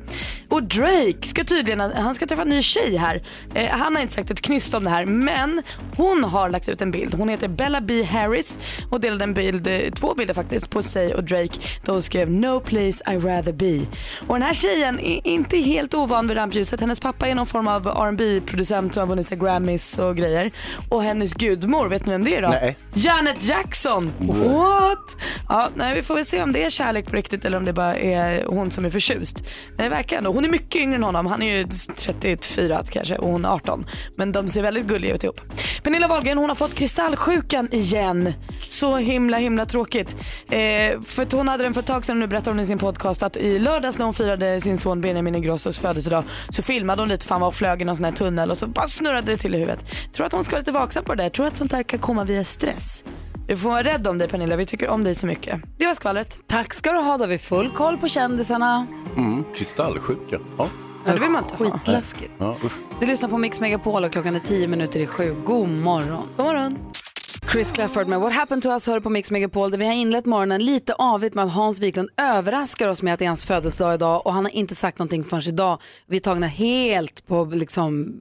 [0.49, 3.23] Och Drake ska tydligen, han ska träffa en ny tjej här.
[3.53, 5.61] Eh, han har inte sagt ett knyst om det här men
[5.95, 7.13] hon har lagt ut en bild.
[7.13, 11.15] Hon heter Bella B Harris och delade en bild, eh, två bilder faktiskt på sig
[11.15, 13.79] och Drake där hon skrev No place I rather be.
[14.27, 16.79] Och den här tjejen är inte helt ovan vid rampljuset.
[16.79, 20.51] Hennes pappa är någon form av R&B producent som har vunnit sig Grammys och grejer.
[20.89, 22.49] Och hennes gudmor, vet ni vem det är då?
[22.49, 22.77] Nej.
[22.93, 24.13] Janet Jackson.
[24.19, 25.17] What?
[25.49, 27.73] Ja, nej, vi får väl se om det är kärlek på riktigt eller om det
[27.73, 29.43] bara är hon som är förtjust.
[29.75, 31.25] Men det verkar ändå, hon är mycket yngre än honom.
[31.25, 33.85] Han är ju 34 kanske och hon är 18.
[34.15, 35.41] Men de ser väldigt gulliga ut ihop.
[35.83, 38.33] Pernilla Wahlgren hon har fått kristallsjukan igen.
[38.69, 40.15] Så himla himla tråkigt.
[40.49, 43.23] Eh, för hon hade den för ett tag sedan, nu berättar hon i sin podcast
[43.23, 47.25] att i lördags när hon firade sin son Benjamin Ingrossos födelsedag så filmade hon lite
[47.25, 49.37] för han var och flög i någon sån här tunnel och så bara snurrade det
[49.37, 49.85] till i huvudet.
[50.13, 51.29] Tror att hon ska vara lite vaksam på det där.
[51.29, 53.03] Tror att sånt här kan komma via stress.
[53.47, 55.61] Du får vara rädd om dig Pernilla, vi tycker om dig så mycket.
[55.77, 56.37] Det var skvallret.
[56.47, 58.87] Tack ska du ha, då har vi full koll på kändisarna.
[59.17, 60.39] Mm, kristallsjuka.
[60.57, 60.69] Ja.
[61.05, 61.57] Ja, det vill man inte.
[61.57, 62.31] Skitläskigt.
[62.37, 62.55] Ja.
[62.99, 65.35] Du lyssnar på Mix Megapol och klockan är tio minuter i sju.
[65.45, 66.27] God morgon.
[66.37, 66.79] God morgon.
[67.53, 70.25] Chris Clafford med What Happened To Us hör på Mix Megapol där vi har inlett
[70.25, 73.93] morgonen lite avigt med att Hans Wiklund överraskar oss med att det är hans födelsedag
[73.93, 75.81] idag och han har inte sagt någonting förrän idag.
[76.07, 78.19] Vi är tagna helt på liksom,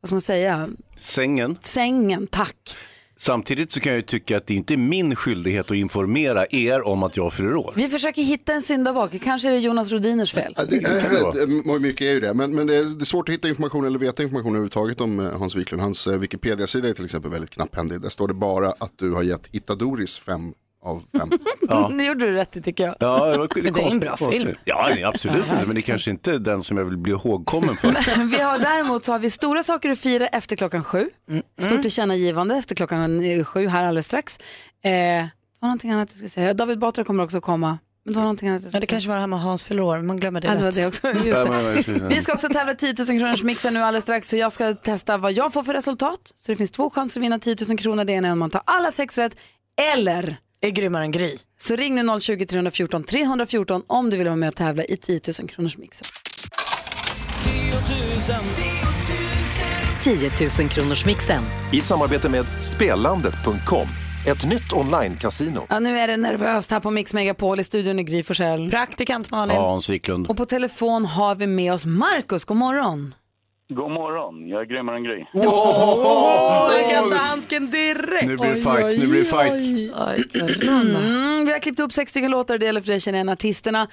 [0.00, 0.68] vad ska man säga,
[0.98, 1.58] Sängen.
[1.62, 2.76] sängen, tack.
[3.20, 6.86] Samtidigt så kan jag ju tycka att det inte är min skyldighet att informera er
[6.86, 7.72] om att jag fyller år.
[7.76, 10.54] Vi försöker hitta en syndabock, kanske är det Jonas Rodiners fel.
[10.56, 10.76] Ja, det,
[11.72, 13.86] äh, mycket är ju det, men, men det, är, det är svårt att hitta information
[13.86, 15.82] eller veta information överhuvudtaget om eh, Hans Wiklund.
[15.82, 18.00] Hans eh, Wikipedia-sida är till exempel väldigt knapphändig.
[18.00, 21.30] Där står det bara att du har gett Hitta Doris fem av fem.
[21.98, 22.94] Det gjorde du rätt i tycker jag.
[23.00, 24.42] Ja, det, var, det, Men det är en bra konstigt.
[24.42, 24.56] film.
[24.64, 27.76] Ja, nej, absolut inte, men det kanske inte är den som jag vill bli ihågkommen
[27.76, 27.88] för.
[28.30, 31.10] Vi har däremot så har vi stora saker att fira efter klockan sju.
[31.60, 34.38] Stort tillkännagivande efter klockan sju här alldeles strax.
[34.84, 36.54] Eh, det var någonting annat jag skulle säga.
[36.54, 37.78] David Batra kommer också komma.
[38.04, 39.82] Men det var någonting annat jag Ja, det kanske var det här med Hans fyller
[39.82, 40.74] år, man glömmer det Ja, lätt.
[40.74, 41.08] det också.
[41.12, 41.50] Just Ja, det.
[41.50, 42.08] men, men.
[42.08, 45.16] Vi ska också tävla 10 000 kronors mixen nu alldeles strax så jag ska testa
[45.18, 46.32] vad jag får för resultat.
[46.36, 48.04] Så det finns två chanser att vinna 10 000 kronor.
[48.04, 49.36] Det ena är om man tar alla sex rätt
[49.94, 51.36] eller Är grymmare än Gry.
[51.58, 55.20] så ring nu 020 314 314 om du vill vara med och tävla i 10
[55.40, 56.06] 000 kronors mixen.
[60.02, 61.42] 10 000 kronors mixen.
[61.72, 63.88] I samarbete med Spelandet.com,
[64.26, 65.66] ett nytt online-casino.
[65.68, 68.70] Ja, nu är det nervöst här på Mix Megapol i studion i Gry Forssell.
[68.70, 69.56] Praktikant Malin.
[69.56, 70.26] Ja, Hans Wiklund.
[70.26, 72.44] Och på telefon har vi med oss Markus.
[72.44, 73.14] God morgon.
[73.72, 75.24] God morgon, jag är grymmare än Gry.
[75.34, 78.26] Åh, jag kastar handsken direkt.
[78.26, 80.62] Nu blir det fight, nu blir det fight.
[80.62, 83.28] Mm, vi har klippt upp sex stycken låtar, det gäller för dig att känna igen
[83.28, 83.88] artisterna.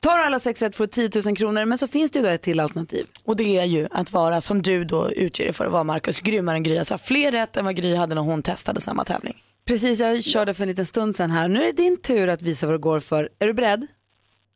[0.00, 2.24] Tar du alla sex rätt får du 10 000 kronor, men så finns det ju
[2.24, 3.06] då ett till alternativ.
[3.24, 6.20] Och det är ju att vara, som du då utger dig för att vara Marcus,
[6.20, 6.78] grymmare än Gry.
[6.78, 9.42] Alltså fler rätt än vad Gry hade när hon testade samma tävling.
[9.64, 11.48] Precis, jag körde för en liten stund sedan här.
[11.48, 13.28] Nu är det din tur att visa vad det går för.
[13.38, 13.86] Är du beredd?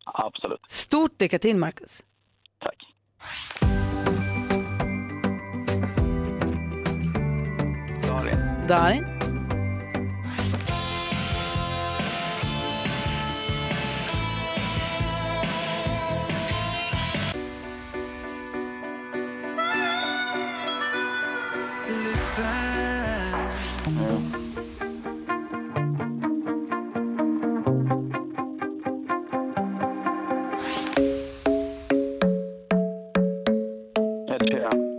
[0.04, 0.60] Absolut.
[0.68, 2.02] Stort lycka till, Marcus.
[2.60, 2.76] Tack.
[8.68, 9.04] Darin.
[9.04, 9.04] Darin.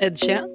[0.02, 0.55] Ed Sheeran.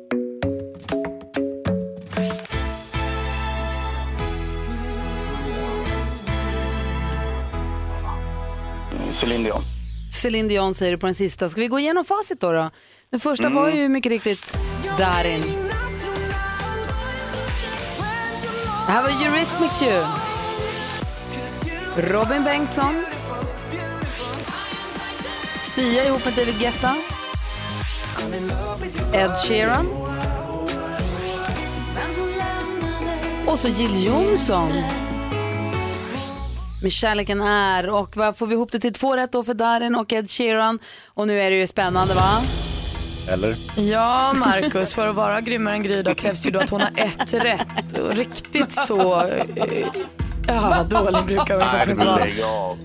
[10.23, 11.49] Céline Dion säger du på den sista.
[11.49, 12.53] Ska vi gå igenom facit då?
[12.53, 12.71] då?
[13.11, 13.57] Den första Mm.
[13.63, 14.59] var ju mycket riktigt
[14.99, 15.43] Darin.
[18.87, 20.05] Det här var Eurythmics ju.
[22.03, 23.05] Robin Bengtsson.
[25.61, 26.97] Sia ihop med David Guetta.
[29.13, 29.87] Ed Sheeran.
[33.47, 34.73] Och så Jill Johnson.
[36.83, 37.91] Med kärleken är.
[37.91, 40.79] Och vad får vi ihop det till två rätt då för Darin och Ed Sheeran.
[41.15, 42.43] Och nu är det ju spännande va?
[43.29, 43.57] Eller?
[43.77, 46.91] Ja, Markus, för att vara grymmare än Gry då krävs ju då att hon har
[46.97, 47.99] ett rätt.
[47.99, 49.21] Och riktigt så...
[49.27, 49.45] eh,
[50.49, 52.25] Ja, dålig brukar hon faktiskt inte vara.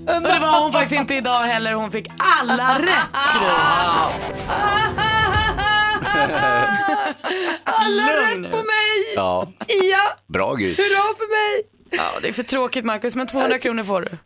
[0.05, 1.73] Men det var hon faktiskt inte idag heller.
[1.73, 2.07] Hon fick
[2.41, 3.47] alla rätt, Gry.
[7.63, 9.13] Alla rätt på mig!
[9.15, 10.75] Ja, Ja, bra Gry.
[10.75, 11.74] hurra för mig!
[11.89, 14.17] Ja, det är för tråkigt Markus, men 200 kronor får du.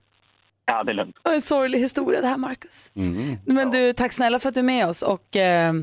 [0.66, 1.16] Ja, det är lugnt.
[1.24, 2.92] Och en sorglig historia det här Marcus.
[2.96, 3.38] Mm.
[3.46, 5.74] Men du, tack snälla för att du är med oss och eh,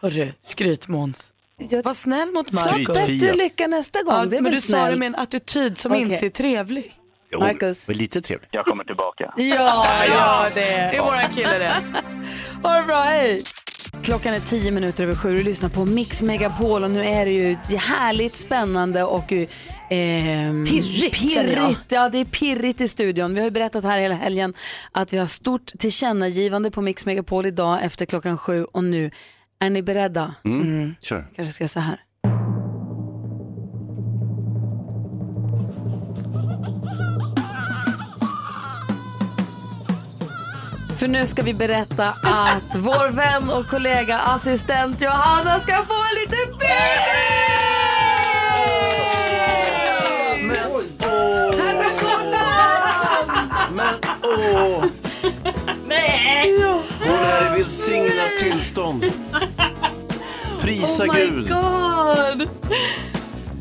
[0.00, 1.32] Hörru, skryt-Måns.
[1.84, 2.86] Var snäll mot så Markus.
[2.86, 4.14] bättre lycka nästa gång.
[4.14, 4.98] Ja, det är men väl du sa det snällt.
[4.98, 6.02] med en attityd som Okej.
[6.02, 6.98] inte är trevlig.
[7.32, 7.88] Jo, Marcus.
[7.88, 8.48] men lite trevligt.
[8.52, 9.32] Jag kommer tillbaka.
[9.36, 10.60] Ja, gör det.
[10.60, 11.74] Det är våran kille det.
[12.68, 13.42] Ha det bra, hej!
[14.02, 17.24] Klockan är tio minuter över sju och du lyssnar på Mix Megapol och nu är
[17.26, 19.32] det ju härligt spännande och
[19.92, 21.80] eh, Pirrigt, pirrigt.
[21.88, 23.34] Ja, det är pirrigt i studion.
[23.34, 24.54] Vi har ju berättat här hela helgen
[24.92, 29.10] att vi har stort tillkännagivande på Mix Megapol idag efter klockan sju och nu
[29.60, 30.34] är ni beredda?
[30.44, 30.94] Mm.
[31.00, 31.26] Kör.
[31.36, 32.00] Kanske ska jag säga så här.
[40.98, 46.14] För nu ska vi berätta att vår vän och kollega assistent Johanna ska få en
[46.20, 48.11] liten bebis!
[57.42, 59.04] Är välsignat tillstånd.
[60.60, 61.48] Prisa Oh Gud.
[61.48, 62.48] God!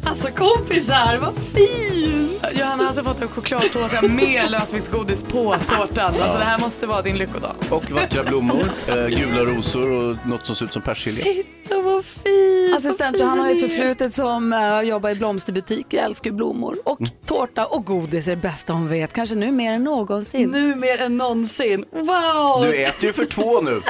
[0.06, 2.60] Alltså kompisar, vad fint!
[2.60, 6.14] Johanna har alltså fått en chokladtårta med lösviktsgodis på tårtan.
[6.14, 7.56] Alltså det här måste vara din lyckodag.
[7.70, 11.24] Och vackra blommor, eh, gula rosor och något som ser ut som persilja.
[11.24, 12.76] Titta vad fint!
[12.78, 15.86] Assistent Johanna har ju ett förflutet som uh, jobbar i blomsterbutik.
[15.90, 16.78] Jag älskar ju blommor.
[16.86, 19.14] Och tårta och godis är det bästa hon vet.
[19.14, 20.50] Kanske nu mer än någonsin.
[20.50, 21.86] Nu mer än någonsin.
[21.92, 22.62] Wow!
[22.62, 23.82] Du äter ju för två nu.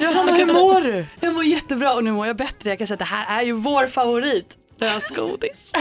[0.00, 1.04] Johanna, hur mår du?
[1.20, 2.70] Jag mår jättebra och nu mår jag bättre.
[2.70, 4.56] Jag kan säga att det här är ju vår favorit.
[4.78, 5.72] Lösgodis.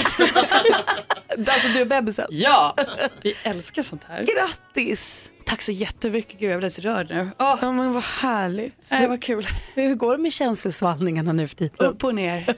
[1.48, 2.28] alltså du är bebisen?
[2.30, 2.76] Ja,
[3.22, 4.26] vi älskar sånt här.
[4.36, 5.32] Grattis!
[5.46, 6.40] Tack så jättemycket.
[6.40, 7.30] Gud, jag blir så rörd nu.
[7.38, 8.76] Ja men vad härligt.
[8.92, 9.48] Nej, vad kul.
[9.74, 11.76] Hur går det med känslosvallningarna nu för tiden?
[11.78, 12.56] Upp och ner.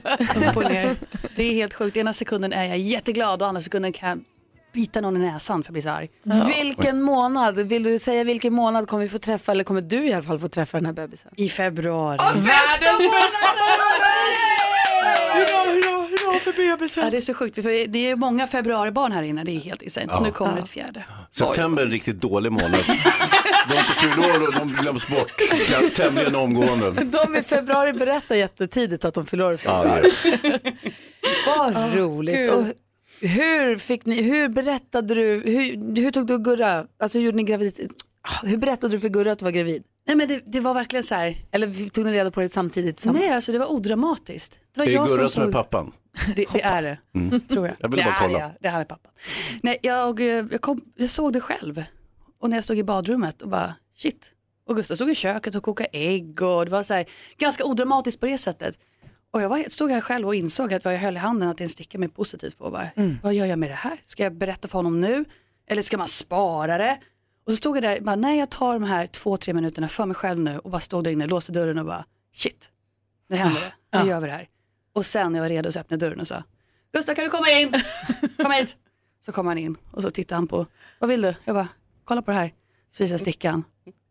[0.50, 0.96] Upp och ner.
[1.36, 1.96] Det är helt sjukt.
[1.96, 4.18] Ena sekunden är jag jätteglad och andra sekunden kan jag
[4.72, 6.08] bita någon i näsan för att bli så arg.
[6.62, 7.58] Vilken månad?
[7.58, 10.38] Vill du säga vilken månad kommer vi få träffa, eller kommer du i alla fall
[10.38, 11.32] få träffa den här bebisen?
[11.36, 12.18] I februari.
[12.18, 13.28] Världens Hurra,
[13.74, 14.14] hurra,
[15.34, 15.67] hurra
[16.40, 17.04] för bebisen.
[17.04, 19.82] Ja, det är så sjukt, för det är många februaribarn här inne, det är helt
[19.82, 20.06] insane.
[20.10, 20.20] Ja.
[20.20, 20.58] Nu kommer Ja.
[20.58, 21.04] ett fjärde.
[21.30, 22.84] September är en riktigt dålig månad.
[23.68, 25.32] De som fyller de glöms bort
[25.94, 26.90] tämligen omgående.
[27.04, 30.12] De i februari berättar jättetidigt att de fyller i Ja, februari.
[31.46, 32.34] Vad roligt.
[32.36, 32.50] kul.
[32.50, 32.64] Och
[33.28, 37.42] hur, fick ni, hur berättade du, hur, hur tog du Gurra, alltså hur gjorde ni
[37.42, 37.90] graviditet?
[38.42, 39.82] Hur berättade du för Gurra att du var gravid?
[40.06, 41.36] Nej men det, det var verkligen så här.
[41.52, 42.96] Eller tog ni reda på det samtidigt?
[42.96, 43.24] tillsammans?
[43.24, 44.58] Nej alltså det var odramatiskt.
[44.74, 45.92] Det var Det är jag Gurra som som är pappan.
[46.36, 47.40] Det, det är det, Mm.
[47.40, 47.76] tror jag.
[47.80, 48.38] Jag ville bara det kolla.
[48.38, 48.52] Är, jag.
[48.60, 49.12] det här är pappan.
[49.62, 51.84] Nej, jag, eh, jag, kom, jag såg det själv.
[52.38, 54.30] Och när jag stod i badrummet och bara shit.
[54.66, 57.06] Och Gustav stod i köket och kokade ägg och det var så här,
[57.38, 58.78] ganska odramatiskt på det sättet.
[59.30, 61.58] Och jag var, stod här själv och insåg att vad jag höll i handen att
[61.58, 62.70] det är en sticka mig positivt på.
[62.70, 62.88] Bara,
[63.22, 64.00] Vad gör jag med det här?
[64.04, 65.24] Ska jag berätta för honom nu?
[65.66, 66.98] Eller ska man spara det?
[67.46, 70.06] Och så stod jag där, bara, nej jag tar de här två, tre minuterna för
[70.06, 72.04] mig själv nu och bara stod där inne, låste dörren och bara
[72.34, 72.70] shit,
[73.28, 74.48] nu händer det, nu gör vi det här.
[74.98, 76.42] Och sen när jag var redo så öppnade jag dörren och sa,
[76.92, 77.72] Gustav kan du komma in?
[78.36, 78.76] Kom hit.
[79.24, 80.66] Så kom han in och så tittade han på,
[80.98, 81.34] vad vill du?
[81.44, 81.68] Jag bara,
[82.04, 82.52] kolla på det här.
[82.90, 83.64] Så visade jag stickan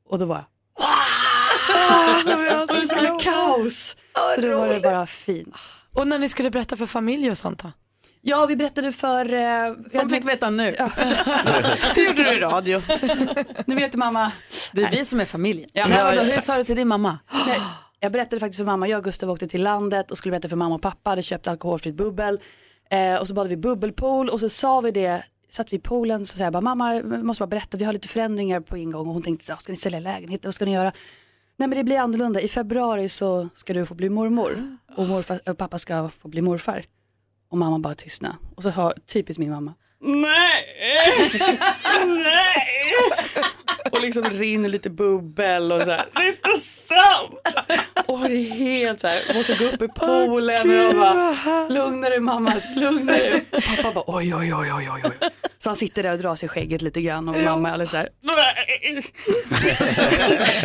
[0.09, 0.45] och då vi har
[2.63, 3.19] och så så glada.
[3.19, 3.95] kaos.
[4.35, 5.55] Så då var det bara fint.
[5.93, 7.71] Och när ni skulle berätta för familj och sånt då?
[8.21, 9.33] Ja, vi berättade för...
[9.33, 10.75] Eh, De fick veta nu.
[10.77, 10.89] Ja.
[11.95, 12.81] Det gjorde du i radio.
[13.65, 14.31] nu vet du mamma.
[14.73, 15.69] Det är vi som är familjen.
[15.73, 17.19] Ja, Nej, ja, hur sa du till din mamma?
[17.47, 17.61] Nej,
[17.99, 20.55] jag berättade faktiskt för mamma, jag och Gustav åkte till landet och skulle berätta för
[20.55, 22.39] mamma och pappa, hade köpt alkoholfritt bubbel.
[22.89, 26.25] Eh, och så badade vi bubbelpool och så sa vi det, satt vi i poolen
[26.25, 29.13] så sa jag bara, mamma måste bara berätta, vi har lite förändringar på ingång och
[29.13, 30.91] hon tänkte, så, ska ni sälja lägenheten, vad ska ni göra?
[31.57, 35.49] Nej men det blir annorlunda, i februari så ska du få bli mormor och, morfar,
[35.49, 36.83] och pappa ska få bli morfar.
[37.49, 38.37] Och mamma bara tystna.
[38.55, 39.73] Och så har typiskt min mamma.
[39.99, 40.63] Nej!
[42.07, 43.53] Nej!
[43.97, 46.05] Och liksom rinner lite bubbel och så här.
[46.15, 47.33] Det är inte sant!
[48.05, 51.67] Och det är helt så här, jag måste gå upp i poolen och jag bara,
[51.69, 53.45] lugna dig mamma, lugna dig.
[53.51, 55.29] Och pappa bara oj, oj, oj, oj, oj.
[55.59, 57.97] Så han sitter där och drar sig skägget lite grann och mamma är alldeles så
[57.97, 58.09] här,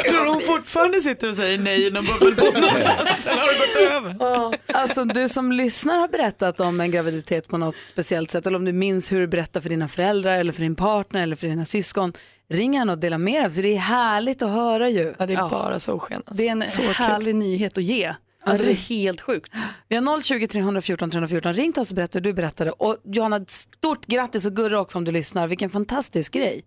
[0.11, 3.27] Tror hon fortfarande sitter och säger nej i någon bubbelpool någonstans?
[3.27, 4.59] Eller har det gått över?
[4.75, 8.65] Alltså du som lyssnar har berättat om en graviditet på något speciellt sätt eller om
[8.65, 11.65] du minns hur du berättar för dina föräldrar eller för din partner eller för dina
[11.65, 12.13] syskon.
[12.53, 15.15] Ring gärna och dela med dig för det är härligt att höra ju.
[15.19, 16.23] Ja, det är bara solsken.
[16.31, 16.91] det är en Så kul.
[16.93, 18.15] härlig nyhet att ge.
[18.45, 19.53] Alltså det är helt sjukt.
[19.89, 21.55] Vi har 020 314 314.
[21.55, 22.71] Ring till oss och berätta hur du berättade.
[22.71, 25.49] Och Johanna, stort grattis och Gurra också om du lyssnar.
[25.49, 26.63] Vilken fantastisk grej.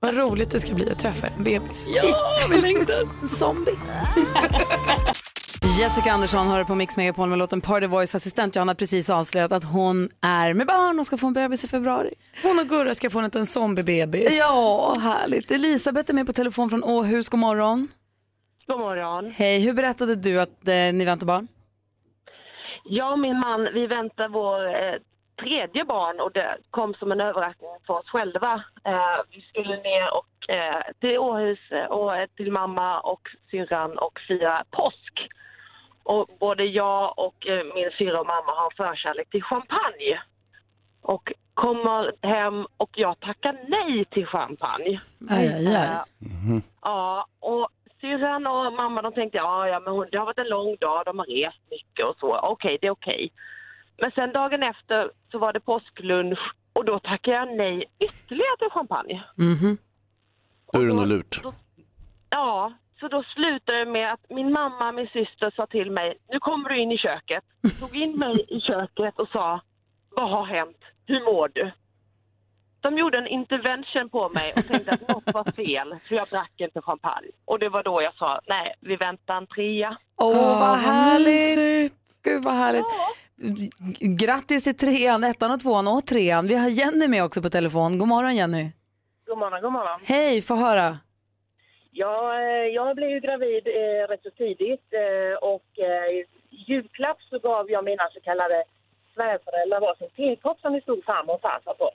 [0.00, 1.84] Vad roligt det ska bli att träffa en bebis.
[1.88, 2.02] Ja,
[2.50, 3.08] vi längtar.
[3.22, 3.72] En zombie.
[5.62, 8.14] Jessica Andersson hör på Mix Megapol med låten Party Voice.
[8.14, 11.64] Assistent Johanna har precis avslöjat att hon är med barn och ska få en bebis
[11.64, 12.14] i februari.
[12.42, 14.38] Hon och Gurra ska få en liten zombiebebis.
[14.48, 15.50] Ja, härligt.
[15.50, 17.28] Elisabeth är med på telefon från Åhus.
[17.28, 17.88] God morgon.
[18.66, 19.30] God morgon.
[19.36, 21.48] Hej, hur berättade du att eh, ni väntar barn?
[22.84, 24.94] Jag och min man, vi väntar vår eh,
[25.42, 28.52] tredje barn och det kom som en överraskning för oss själva.
[28.84, 34.20] Eh, vi skulle ner och, eh, till Åhus eh, och till mamma och syrran och
[34.28, 35.14] fira påsk.
[36.06, 40.22] Och både jag och eh, min syrra och mamma har förkärlek till champagne.
[41.02, 45.00] Och kommer hem och jag tackar nej till champagne.
[45.30, 45.84] Aj, aj, aj.
[45.84, 46.02] Eh,
[46.82, 47.68] Ja, och
[48.00, 51.02] syrran och mamma de tänkte ja, ja men hon, det har varit en lång dag,
[51.06, 52.38] de har rest mycket och så.
[52.38, 53.32] Okej, det är okej.
[53.98, 56.38] Men sen dagen efter så var det påsklunch
[56.72, 59.24] och då tackade jag nej ytterligare till champagne.
[59.36, 59.78] Mhm.
[60.72, 61.36] Då är det nog lurt.
[62.30, 66.38] Ja, så då slutade det med att min mamma, min syster sa till mig, nu
[66.38, 67.44] kommer du in i köket.
[67.80, 69.60] Tog in mig i köket och sa,
[70.10, 70.76] vad har hänt?
[71.06, 71.72] Hur mår du?
[72.80, 76.52] De gjorde en intervention på mig och tänkte att något var fel, för jag drack
[76.56, 77.30] inte champagne.
[77.44, 79.96] Och det var då jag sa, nej, vi väntar en trea.
[80.16, 81.94] Åh, vad härligt.
[82.24, 82.84] Gud vad härligt.
[84.20, 86.46] Grattis till trean, ettan och tvåan och trean.
[86.48, 87.98] Vi har Jenny med också på telefon.
[87.98, 88.72] God morgon Jenny.
[89.26, 90.00] God morgon, god morgon.
[90.04, 90.98] Hej, få höra.
[91.98, 97.22] Ja, eh, jag blev ju gravid eh, rätt så tidigt eh, och eh, i julklapp
[97.22, 98.64] så gav jag mina så kallade
[99.14, 101.90] svärföräldrar varsin tekopp som det stod farmor och farfar på.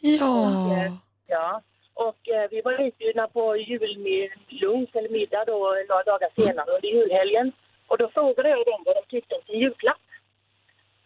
[0.00, 0.26] Ja.
[0.26, 0.92] Och, eh,
[1.26, 1.62] ja.
[1.94, 7.52] Och eh, vi var utbjudna på jullunch eller middag då några dagar senare under julhelgen.
[7.86, 10.06] Och då frågade jag dem vad de tyckte om sin julklapp.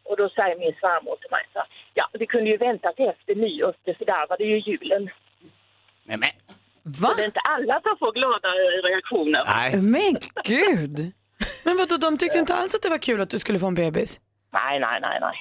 [0.05, 1.63] Och då säger min svärmor till mig så
[1.95, 5.11] ja vi kunde ju vänta till efter nyår för där var det ju julen.
[6.05, 6.31] Men, men.
[6.85, 7.09] Va?
[7.09, 8.49] Så det är inte alla som får glada
[8.88, 9.42] reaktioner.
[9.83, 11.12] Men gud.
[11.64, 13.75] Men vadå, de tyckte inte alls att det var kul att du skulle få en
[13.75, 14.20] bebis?
[14.53, 15.37] Nej, nej, nej, nej.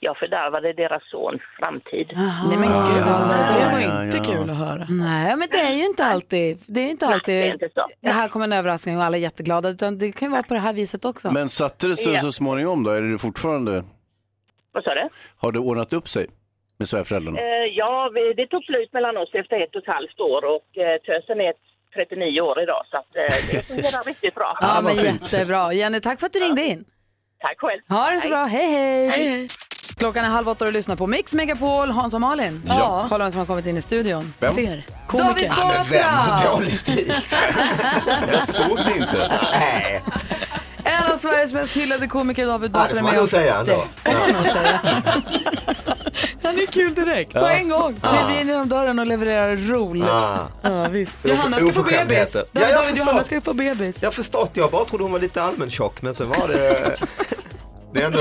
[0.00, 2.06] Jag fördärvade deras sons framtid.
[2.48, 3.52] Nej men gud, alltså.
[3.52, 4.86] det var inte kul att höra.
[4.90, 7.68] Nej, men det är ju inte alltid, det är inte Nej, alltid, det är inte
[7.74, 7.86] så.
[8.00, 10.54] det här kommer en överraskning och alla är jätteglada, utan det kan ju vara på
[10.54, 11.32] det här viset också.
[11.32, 12.20] Men satte det sig Ja.
[12.20, 12.90] så småningom då?
[12.90, 13.84] Är det fortfarande,
[14.72, 15.08] Vad sa du?
[15.36, 16.26] har det ordnat upp sig
[16.78, 17.38] med svärföräldrarna?
[17.40, 17.46] Eh,
[17.80, 20.96] ja, vi, det tog slut mellan oss efter ett och ett halvt år och eh,
[21.08, 21.52] tösen är
[21.94, 24.58] 39 år idag så att, eh, det fungerar riktigt bra.
[24.60, 25.72] Ja, men jättebra.
[25.72, 26.84] Jenny, tack för att du ringde in.
[27.40, 27.80] Tack själv.
[27.88, 29.48] Ha det så bra, hej hej.
[29.98, 32.62] Klockan är halv åtta och du lyssnar på Mix Megapol, Hans och Malin.
[32.66, 33.06] Ja.
[33.08, 34.32] Kolla vem som har kommit in i studion.
[34.40, 34.52] Vem?
[34.54, 34.84] Ser.
[35.08, 35.28] Komiker.
[35.28, 36.20] David Ja, men vem?
[36.22, 36.50] Så Batra!
[36.56, 37.12] dålig stil.
[38.32, 39.28] Jag såg det inte.
[39.52, 40.02] Nej.
[40.84, 43.24] En av Sveriges mest hyllade komiker, David Ja, Batra, det är får man med nog
[43.24, 43.30] oss.
[43.30, 43.84] säga ändå.
[44.04, 44.80] Det får man nog säga.
[46.46, 47.32] Han är kul direkt.
[47.32, 48.00] På en gång.
[48.02, 48.08] Ja.
[48.08, 50.04] Kliver in genom dörren och levererar roligt.
[50.06, 50.48] Ja.
[50.62, 51.18] Ja, visst.
[51.22, 52.34] Johanna ska få bebis.
[52.34, 52.96] Ja, jag David.
[52.96, 53.96] Johanna ska få bebis.
[54.02, 56.96] Jag har förstått, jag bara trodde hon var lite allmän tjock men sen var det
[57.94, 58.18] Det är ändå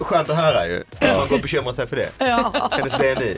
[0.00, 0.82] skönt att höra ju.
[0.92, 2.08] Ska man gå och bekymra sig för det?
[2.18, 2.70] Ja.
[2.72, 3.36] Hennes BMI.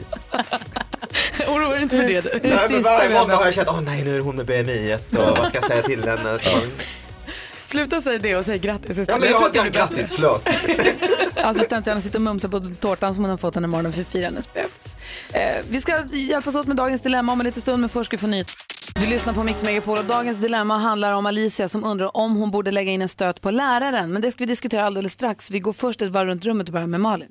[1.47, 2.21] Oroa dig inte för det.
[2.21, 4.45] det, Nej, men sista varje måndag har jag känt, åh nej nu är hon med
[4.45, 6.37] BMI och vad ska jag säga till henne?
[7.65, 9.19] Sluta säga det och säg grattis Ja istället.
[9.21, 9.95] men tror jag, ja, blir bättre.
[9.95, 10.49] grattis, förlåt.
[11.43, 14.07] Assistent Johanna sitter och mumsar på tårtan som hon har fått den morgonen för att
[14.07, 14.97] fira hennes bebis.
[15.33, 18.17] Eh, vi ska hjälpas åt med dagens dilemma om en liten stund, men först ska
[18.17, 18.51] vi få nytt.
[18.95, 22.51] Du lyssnar på Mix Megapol och dagens dilemma handlar om Alicia som undrar om hon
[22.51, 24.13] borde lägga in en stöt på läraren.
[24.13, 25.51] Men det ska vi diskutera alldeles strax.
[25.51, 27.29] Vi går först ett varv runt rummet och börjar med Malin.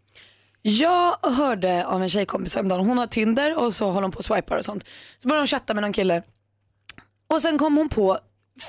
[0.62, 4.24] Jag hörde av en tjejkompis häromdagen, hon har Tinder och så håller hon på och
[4.24, 4.84] swipar och sånt.
[5.18, 6.22] Så börjar hon chatta med någon kille
[7.32, 8.18] och sen kom hon på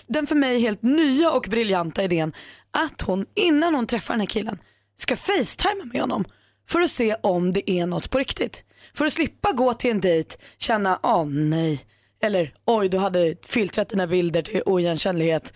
[0.07, 2.33] den för mig helt nya och briljanta idén
[2.71, 4.59] att hon innan hon träffar den här killen
[4.99, 6.25] ska facetima med honom
[6.67, 8.63] för att se om det är något på riktigt.
[8.93, 11.85] För att slippa gå till en dejt, känna åh nej,
[12.23, 15.53] eller oj du hade filtrat dina bilder till oigenkännlighet.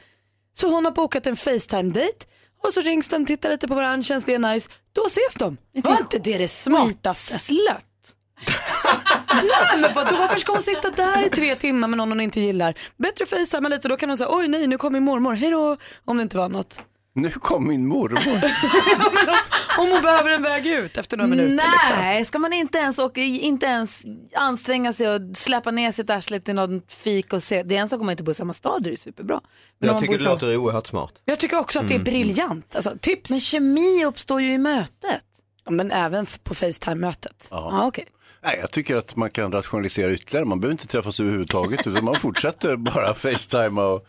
[0.54, 2.26] Så hon har bokat en facetime-dejt
[2.64, 5.58] och så rings de, tittar lite på varandra, känns det nice, då ses de.
[5.74, 7.34] Var inte det det smartaste?
[7.34, 8.16] Slött.
[9.44, 12.42] Ja, men vadå, varför ska hon sitta där i tre timmar med någon hon inte
[12.42, 12.74] gillar?
[12.98, 16.18] Bättre facetima lite, då kan hon säga oj nej nu kommer mormor, hej då, om
[16.18, 16.82] det inte var något.
[17.16, 18.44] Nu kom min mormor.
[19.80, 21.54] Om hon behöver en väg ut efter några minuter.
[21.54, 21.96] liksom.
[21.98, 24.04] Nej, ska man inte ens, åka, inte ens
[24.36, 27.64] anstränga sig och släppa ner sitt arsle till någon fik och se.
[27.64, 29.42] Det är en sak om man inte bor i samma stad, det är superbra.
[29.80, 31.14] Men Jag tycker det låter oerhört smart.
[31.26, 32.04] Jag tycker också att det är Mm.
[32.04, 32.76] briljant.
[32.76, 33.30] Alltså, tips.
[33.32, 35.22] Men kemi uppstår ju i mötet.
[35.66, 37.48] Ja, men även på Facetime-mötet.
[37.52, 38.06] Ja, okej.
[38.46, 40.46] Nej, jag tycker att man kan rationalisera ytterligare.
[40.46, 44.06] Man behöver inte träffas överhuvudtaget utan man fortsätter bara facetime och,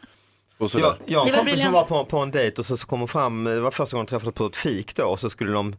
[0.58, 0.84] och sådär.
[0.84, 2.98] Jag, jag och en kompis som var på, på en dejt och så, så kom
[2.98, 5.52] hon fram, det var första gången de träffades på ett fik då och så skulle
[5.52, 5.76] de,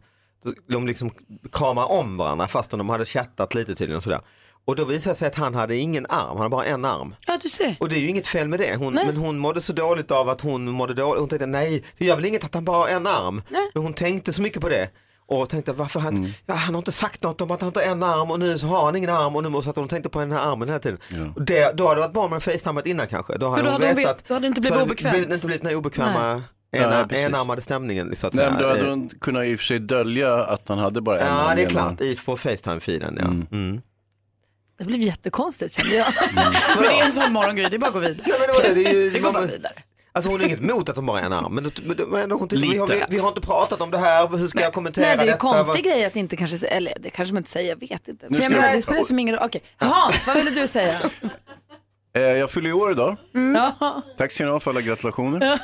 [0.68, 1.10] de liksom
[1.52, 4.20] krama om varandra fastän de hade chattat lite tydligen och sådär.
[4.64, 7.14] Och då visade det sig att han hade ingen arm, han hade bara en arm.
[7.26, 7.76] Ja, du ser.
[7.80, 10.28] Och det är ju inget fel med det, hon, men hon mådde så dåligt av
[10.28, 11.20] att hon mådde dåligt.
[11.20, 13.42] Hon tänkte nej, det gör väl inget att han bara har en arm.
[13.74, 14.90] Men hon tänkte så mycket på det.
[15.28, 17.86] Och tänkte varför han, ja, han har inte sagt något om att han inte har
[17.86, 20.08] en arm och nu så har han ingen arm och nu måste att hon tänkte
[20.08, 20.98] på den här armen hela tiden.
[21.36, 23.36] Och det, då hade det varit bra med facetimet innan kanske.
[23.36, 25.12] Då hade då hon hade hon vetat, vet- då hade det inte blivit obekvämt.
[25.14, 27.26] blivit- inte blivit den här obekväma Ja, ena, precis.
[27.26, 28.52] enarmade stämningen så att Nej, säga.
[28.52, 31.26] men då hade hon kunnat i och för sig dölja att han hade bara en
[31.26, 33.56] Ja arm det är klart, i på Facetime-feeden ja.
[33.56, 33.80] Mm.
[34.78, 36.06] Det blev jättekonstigt kände jag.
[36.74, 38.22] Men det är en sån morgongrej, det är bara att gå vidare.
[38.26, 39.72] Nej, men vadå, det är ju, Vi går bara vidare.
[40.16, 42.48] Alltså hon har inget emot att hon bara har en arm, men, men, men hon
[42.48, 45.06] tycker, vi, har, vi, vi har inte pratat om det här, hur ska jag kommentera
[45.06, 45.38] Nej, det är en detta?
[45.38, 48.26] konstig grej att inte kanske, eller det kanske man inte säger, jag vet inte.
[48.26, 49.44] För jag menar, det spelar som ingen roll.
[49.46, 50.98] Okej, Hans, vad ville du säga?
[52.16, 53.16] Eh, jag fyller i år idag.
[53.54, 54.02] Ja.
[54.16, 55.60] Tack ska ni ha för alla gratulationer.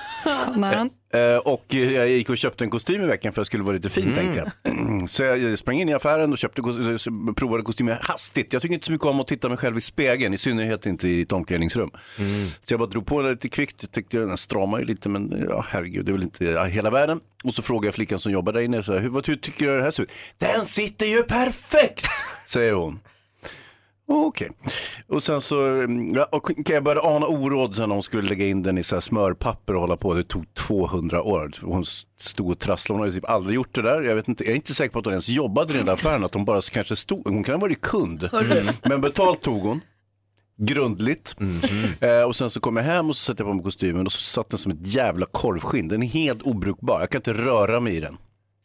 [0.56, 0.90] Nej.
[1.14, 3.62] Eh, och eh, jag gick och köpte en kostym i veckan för att jag skulle
[3.62, 4.72] vara lite fin tänkte jag.
[4.72, 5.08] Mm.
[5.08, 8.52] Så jag sprang in i affären och köpte, eh, provade kostymer hastigt.
[8.52, 11.08] Jag tycker inte så mycket om att titta mig själv i spegeln, i synnerhet inte
[11.08, 11.90] i ett omklädningsrum.
[12.64, 15.32] Så jag bara drog på den lite kvickt, jag tyckte den stramade ju lite men
[15.32, 17.20] eh, ja, herregud, det är väl inte ja, hela världen.
[17.44, 19.66] Och så frågade jag flickan som jobbar där inne, så här, hur, vad, hur tycker
[19.66, 20.10] du det här ser ut?
[20.38, 22.06] Den sitter ju perfekt,
[22.46, 23.00] säger hon.
[24.12, 24.50] Okej.
[25.06, 28.62] Och sen så, mm, ja, och jag började ana oråd sen hon skulle lägga in
[28.62, 30.14] den i så här smörpapper och hålla på.
[30.14, 31.50] Det tog 200 år.
[31.62, 31.84] Hon
[32.18, 34.02] stod och trasslade, hon hade typ aldrig gjort det där.
[34.02, 35.92] Jag, vet inte, jag är inte säker på att hon ens jobbade i den där
[35.92, 38.28] affären, att hon bara kanske stod, hon kan ha varit kund.
[38.32, 38.64] Hörru.
[38.84, 39.80] Men betalt tog hon.
[40.56, 41.36] Grundligt.
[42.00, 44.12] Eh, och sen så kom jag hem och så satte jag på mig kostymen och
[44.12, 45.88] så satt den som ett jävla korvskinn.
[45.88, 48.16] Den är helt obrukbar, jag kan inte röra mig i den.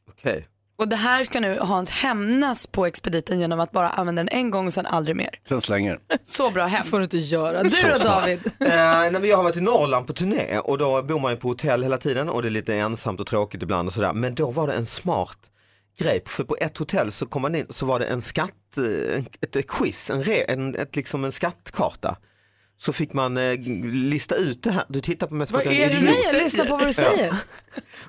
[0.10, 0.48] Okej.
[0.78, 4.52] Och det här ska nu Hans hämnas på expediten genom att bara använda den en
[4.52, 5.30] gång och sen aldrig mer.
[5.50, 6.86] Sen slänger Så bra hem.
[6.86, 7.64] får du inte göra.
[7.64, 8.04] Du då.
[8.04, 8.40] David?
[8.46, 11.38] Eh, nej, men jag har varit i Norrland på turné och då bor man ju
[11.38, 14.14] på hotell hela tiden och det är lite ensamt och tråkigt ibland och sådär.
[14.14, 15.38] Men då var det en smart
[16.00, 19.24] grej, för på ett hotell så kom man in så var det en skatt, eh,
[19.42, 22.18] ett, ett quiz, en, re, en, ett, liksom en skattkarta.
[22.80, 23.60] Så fick man eh,
[23.94, 26.08] lista ut det här, du tittar på mig som att jag är det idiot.
[26.08, 26.44] du säger?
[26.44, 27.34] Lyssna på vad du säger.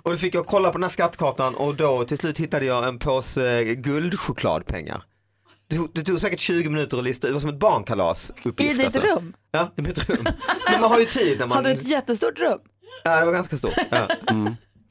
[0.03, 2.89] Och då fick jag kolla på den här skattkartan och då till slut hittade jag
[2.89, 5.03] en påse guldchokladpengar.
[5.71, 8.33] Det tog, det tog säkert 20 minuter att lista ut, det var som ett barnkalas
[8.59, 9.35] I ditt rum?
[9.51, 10.27] Ja, i mitt rum.
[10.71, 11.57] Men man har ju tid när man...
[11.57, 12.59] Hade du ett jättestort rum?
[13.05, 13.73] Ja, det var ganska stort.
[13.91, 14.09] Ja.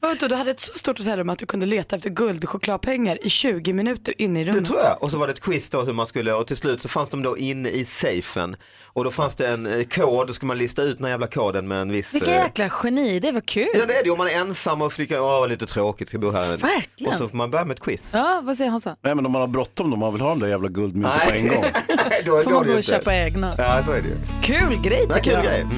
[0.00, 3.72] Vänta, du hade ett så stort hotellrum att du kunde leta efter guldchokladpengar i 20
[3.72, 4.60] minuter inne i rummet.
[4.60, 5.02] Det tror jag.
[5.02, 7.08] Och så var det ett quiz då hur man skulle, och till slut så fanns
[7.08, 8.56] de då inne i safen.
[8.84, 11.26] Och då fanns det en eh, kod, då skulle man lista ut den här jävla
[11.26, 12.14] koden med en viss...
[12.14, 13.68] Vilka eh, jäkla geni, det var kul.
[13.74, 16.18] Ja det är det, om man är ensam och flickar, åh vad lite tråkigt, ska
[16.18, 16.56] bo här.
[16.56, 17.12] Verkligen.
[17.12, 18.12] Och så får man börja med ett quiz.
[18.14, 18.96] Ja, vad säger Hansa?
[19.02, 21.32] Nej men om man har bråttom då, man vill ha de där jävla guldmynten på
[21.32, 21.64] en gång.
[22.26, 23.54] då Får man gå och köpa egna?
[23.58, 24.16] Ja så är det ju.
[24.42, 25.44] Kul grej Ja, tycker kul jag.
[25.44, 25.60] grej.
[25.60, 25.74] Mm.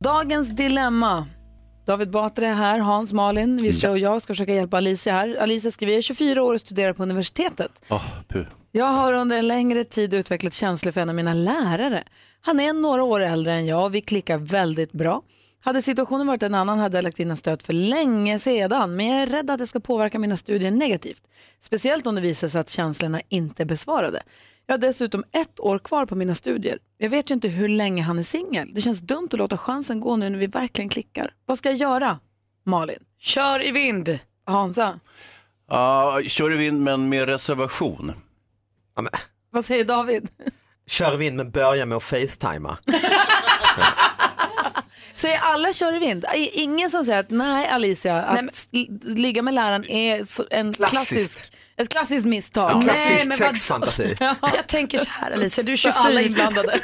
[0.00, 1.26] Dagens dilemma.
[1.86, 5.36] David Batra är här, Hans Malin, Vissa och jag ska försöka hjälpa Alicia här.
[5.40, 7.82] Alicia skriver, jag är 24 år och studerar på universitetet.
[7.88, 8.46] Åh, puh.
[8.72, 12.04] Jag har under en längre tid utvecklat känslor för en av mina lärare.
[12.40, 15.22] Han är några år äldre än jag och vi klickar väldigt bra.
[15.60, 19.06] Hade situationen varit en annan hade jag lagt in en stöt för länge sedan, men
[19.06, 21.22] jag är rädd att det ska påverka mina studier negativt.
[21.60, 24.22] Speciellt om det visar sig att känslorna inte är besvarade.
[24.66, 26.78] Jag har dessutom ett år kvar på mina studier.
[26.98, 28.74] Jag vet ju inte hur länge han är singel.
[28.74, 31.30] Det känns dumt att låta chansen gå nu när vi verkligen klickar.
[31.46, 32.18] Vad ska jag göra?
[32.64, 32.98] Malin?
[33.18, 34.18] Kör i vind.
[34.46, 35.00] Hansa?
[35.68, 38.12] Ja, kör i vind men med reservation.
[39.50, 40.28] Vad säger David?
[40.86, 42.78] Kör i vind men börja med att facetima.
[45.14, 46.24] Säger alla kör i vind?
[46.52, 48.68] Ingen som säger att nej Alicia, att s-
[49.02, 50.22] ligga med läraren är
[50.54, 51.52] en klassisk,
[51.82, 52.70] ett klassiskt misstag.
[52.74, 54.14] Nej, klassisk men vad- sexfantasi.
[54.20, 55.94] Jag tänker så här Alicia, du är För 24.
[56.04, 56.80] alla inblandade.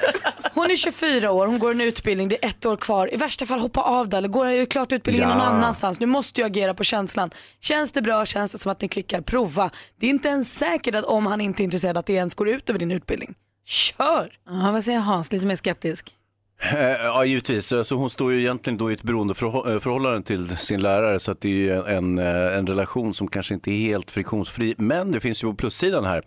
[0.55, 3.15] Hon är 24 år, hon går en utbildning, det är ett år kvar.
[3.15, 5.37] I värsta fall hoppa av det eller går jag klart utbildningen Ja.
[5.39, 6.01] någon annanstans.
[6.01, 7.31] Nu måste jag agera på känslan.
[7.61, 9.71] Känns det bra, känns det som att ni klickar, prova.
[10.01, 12.49] Det är inte ens säkert att om han inte är intresserad att det ens går
[12.49, 13.35] ut över din utbildning.
[13.67, 14.33] Kör!
[14.47, 16.15] Ja, vad säger Hans, lite mer skeptisk?
[16.61, 17.73] Eh, Ja, givetvis.
[17.85, 21.49] Så hon står ju egentligen då i ett beroendeförhållande till sin lärare så att det
[21.49, 24.75] är ju en, eh, en relation som kanske inte är helt friktionsfri.
[24.79, 26.23] Men det finns ju på plussidan här.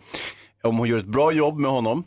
[0.62, 2.04] Om hon gör ett bra jobb med honom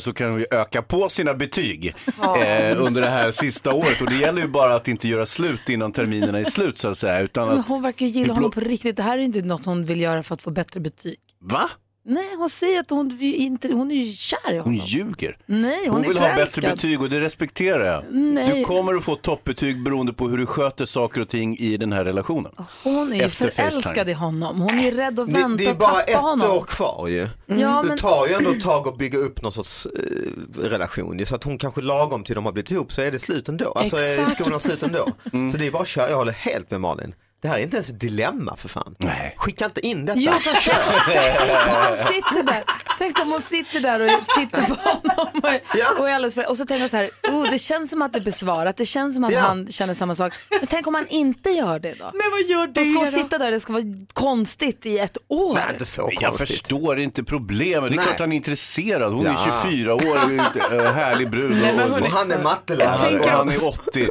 [0.00, 2.42] så kan hon ju öka på sina betyg Ja.
[2.44, 4.00] eh, under det här sista året.
[4.00, 6.98] Och det gäller ju bara att inte göra slut innan terminerna är slut så att
[6.98, 7.20] säga.
[7.20, 7.68] Utan Men att...
[7.68, 8.96] hon verkar ju gilla honom på riktigt.
[8.96, 11.16] Det här är inte något hon vill göra för att få bättre betyg.
[11.40, 11.70] Va?
[12.06, 14.74] Nej, hon säger att hon, inte, hon är kär i Hon honom.
[14.86, 15.36] ljuger.
[15.46, 16.70] Nej, hon, Hon är vill ha bättre förälskad.
[16.72, 18.04] betyg och det respekterar jag.
[18.10, 18.58] Nej.
[18.58, 21.92] Du kommer att få toppbetyg beroende på hur du sköter saker och ting i den
[21.92, 22.52] här relationen.
[22.82, 24.60] Hon är ju förälskad i honom.
[24.60, 26.50] Hon är rädd att Det, vänta det är och bara tappa ett honom.
[26.50, 27.28] år kvar ju.
[27.46, 31.26] Ja, det men- tar ju ändå ett tag att bygga upp någon sorts eh, relation.
[31.26, 33.72] Så att hon kanske lagom till de har blivit ihop så är det slut ändå.
[33.72, 34.40] Alltså är Exakt.
[34.42, 35.06] skolan slut ändå.
[35.52, 37.14] Så det är bara att köra, jag håller helt med Malin.
[37.44, 38.96] Det här är inte ens ett dilemma för fan.
[39.36, 40.18] Skicka inte in detta.
[40.18, 42.64] Jo, tänk, om hon sitter där.
[42.98, 46.56] Tänk om hon sitter där och tittar på honom och, och, är alldeles för, och
[46.56, 49.14] så tänker jag så här, oh, det känns som att det är besvarat, det känns
[49.14, 49.40] som att Ja.
[49.40, 50.32] han känner samma sak.
[50.50, 52.04] Men tänk om han inte gör det då?
[52.04, 53.82] Men vad gör Då ska hon det sitta där och det ska vara
[54.12, 55.54] konstigt i ett år.
[55.54, 57.90] Nej, inte så Jag förstår inte problemet.
[57.90, 58.06] Det är Nej.
[58.06, 59.12] klart han är intresserad.
[59.12, 59.32] Hon Ja.
[59.32, 63.18] är 24 år, äh, härlig brud Nej, men och, han är mattelärare.
[63.18, 64.08] Och han är också- 80.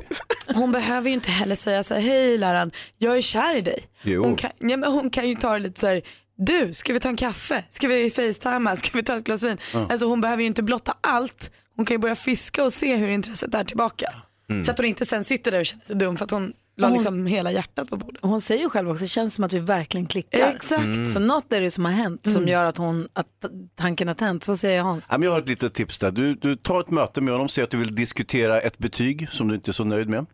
[0.48, 3.88] Hon behöver ju inte heller säga så här, hej läraren, jag är kär i dig.
[4.02, 4.24] Jo.
[4.24, 6.02] Hon kan, ja, men hon kan ju ta det lite så här,
[6.38, 7.64] du, ska vi ta en kaffe?
[7.70, 8.76] Ska vi facetima?
[8.76, 9.58] Ska vi ta ett glas vin?
[9.74, 9.88] Ja.
[9.90, 11.52] Alltså hon behöver ju inte blotta allt.
[11.76, 14.14] Hon kan ju börja fiska och se hur intresset är tillbaka.
[14.50, 14.64] Mm.
[14.64, 16.88] Så att hon inte sen sitter där och känner sig dum för att hon la
[16.88, 18.22] Hon- liksom hela hjärtat på bordet.
[18.22, 20.54] Hon säger ju själv också, det känns som att vi verkligen klickar.
[20.56, 20.84] Exakt.
[20.84, 21.06] Mm.
[21.06, 23.28] Så något är det som har hänt som gör att, hon, att
[23.76, 24.48] tanken har tänts.
[24.48, 25.08] Vad säger Hans?
[25.12, 26.12] Ja, men jag har ett litet tips där.
[26.12, 29.48] Du, du tar ett möte med honom, säger att du vill diskutera ett betyg som
[29.48, 30.26] du inte är så nöjd med.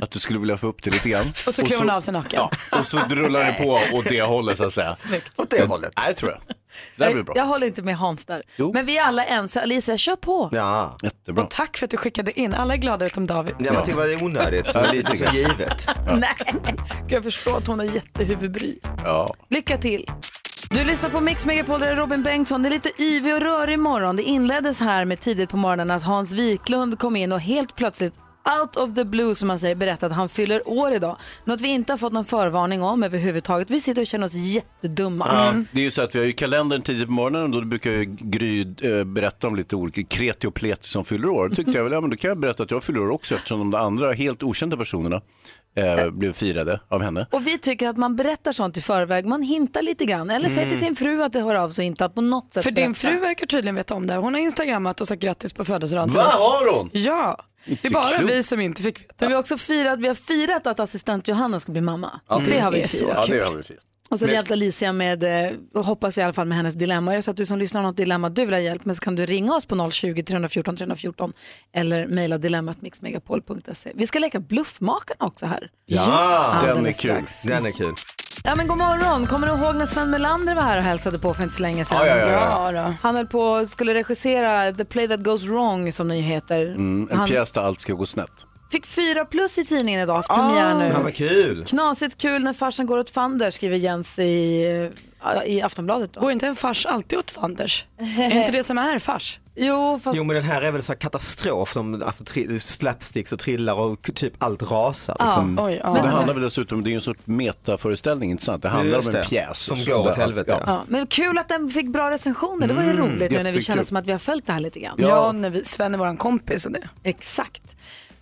[0.00, 1.24] Att du skulle vilja få upp det lite grann.
[1.46, 2.40] Och så klär hon av sig naken.
[2.40, 4.96] Ja, och så rullar det på åt det hållet så att säga.
[5.36, 5.92] Åt det hållet?
[5.96, 6.40] Nej, tror jag.
[6.96, 7.36] Det blir bra.
[7.36, 8.42] Jag håller inte med Hans där.
[8.56, 8.70] Jo.
[8.74, 9.62] Men vi är alla ense.
[9.62, 10.48] Alicia, kör på.
[10.52, 10.96] Ja.
[11.02, 11.44] Jättebra.
[11.44, 12.54] Och tack för att du skickade in.
[12.54, 13.54] Alla är glada utom David.
[13.58, 14.64] Ja, man tycker det är onödigt.
[14.64, 15.88] Det är lite så givet.
[16.06, 16.34] Nej,
[17.00, 18.78] Gud, jag förstår att hon har jättehuvudbry.
[19.04, 19.26] Ja.
[19.48, 20.10] Lycka till.
[20.70, 22.62] Du lyssnar på Mix Megapol, där är Robin Bengtsson.
[22.62, 24.16] Det är lite yvig och rörig morgon.
[24.16, 28.14] Det inleddes här med tidigt på morgonen att Hans Wiklund kom in och helt plötsligt
[28.60, 31.16] out of the blue som man säger berättade att han fyller år idag.
[31.44, 33.70] Något vi inte har fått någon förvarning om överhuvudtaget.
[33.70, 35.26] Vi sitter och känner oss jättedumma.
[35.28, 37.66] Ja, det är ju så att vi har ju kalendern tidigt på morgonen och då
[37.66, 41.48] brukar ju Gry eh, berätta om lite olika kreti och pleti som fyller år.
[41.48, 43.34] Då tyckte jag väl, ja men då kan jag berätta att jag fyller år också
[43.34, 45.20] eftersom de andra helt okända personerna
[45.78, 47.26] eh, blev firade av henne.
[47.30, 49.26] Och vi tycker att man berättar sånt i förväg.
[49.26, 50.30] Man hintar lite grann.
[50.30, 50.80] Eller säger till Mm.
[50.80, 52.94] sin fru att det hör av sig inte att på något sätt För din berätta.
[53.08, 54.14] fru verkar tydligen veta om det.
[54.14, 56.08] Hon har instagrammat och sagt grattis på födelsedagen.
[56.08, 56.32] till Va, dig.
[56.38, 56.90] har hon?
[56.92, 58.32] Ja, det är bara klokt.
[58.32, 59.14] vi som inte fick veta.
[59.18, 62.20] Men vi har också firat, vi har firat att assistent Johanna ska bli mamma.
[62.28, 63.28] Ja, det har vi firat.
[63.28, 63.80] Ja, det har vi firat.
[64.10, 66.74] Och så Men- hjälpt Alicia med, eh, och hoppas vi i alla fall med hennes
[66.74, 67.12] dilemma.
[67.12, 68.96] Är det så att du som lyssnar har något dilemma du vill ha hjälp med
[68.96, 71.32] så kan du ringa oss på 020 314 314
[71.74, 73.92] eller mejla dilemmat mixmegapol.se.
[73.94, 75.70] Vi ska leka bluffmakarna också här.
[75.86, 77.26] Ja, Alldeles den är kul.
[77.28, 77.42] strax.
[77.42, 77.94] Den är kul.
[78.44, 81.34] Ja men god morgon, kommer du ihåg när Sven Melander var här och hälsade på
[81.34, 81.98] för inte så länge sedan?
[82.00, 82.82] Ja, ja, ja, ja.
[82.82, 82.94] då.
[83.02, 86.66] Han höll på, skulle regissera The Play That Goes Wrong som den heter.
[86.66, 88.46] Mm, en Han pjäs där allt ska gå snett.
[88.70, 90.90] Fick fyra plus i tidningen idag, haft premiär nu.
[90.94, 91.64] Ja, vad kul.
[91.64, 94.90] Knasigt kul när farsan går åt fanders skriver Jens i,
[95.46, 96.12] i Aftonbladet.
[96.12, 96.20] Då.
[96.20, 97.84] Går inte en fars alltid åt fanders?
[97.98, 99.40] är inte det som är fars?
[99.60, 103.32] Jo, fast Jo men den här är väl så här katastrof som alltså, tri- slapsticks
[103.32, 105.16] och trillar och typ allt rasar.
[105.18, 105.24] Ja.
[105.26, 105.58] Liksom.
[105.62, 105.88] Oj, ja.
[105.90, 108.62] Och det handlar väl dessutom, det är ju en sorts metaföreställning, inte sant?
[108.62, 109.28] Det handlar Just om en det.
[109.28, 109.58] pjäs.
[109.58, 112.66] Som går åt helvete, allt- Ja, men kul att den fick bra recensioner.
[112.68, 114.52] Det var ju Mm, roligt nu när vi känner som att vi har följt det
[114.52, 114.94] här lite grann.
[114.98, 116.88] Ja, när vi, Sven är våran kompis och det.
[117.02, 117.62] Exakt.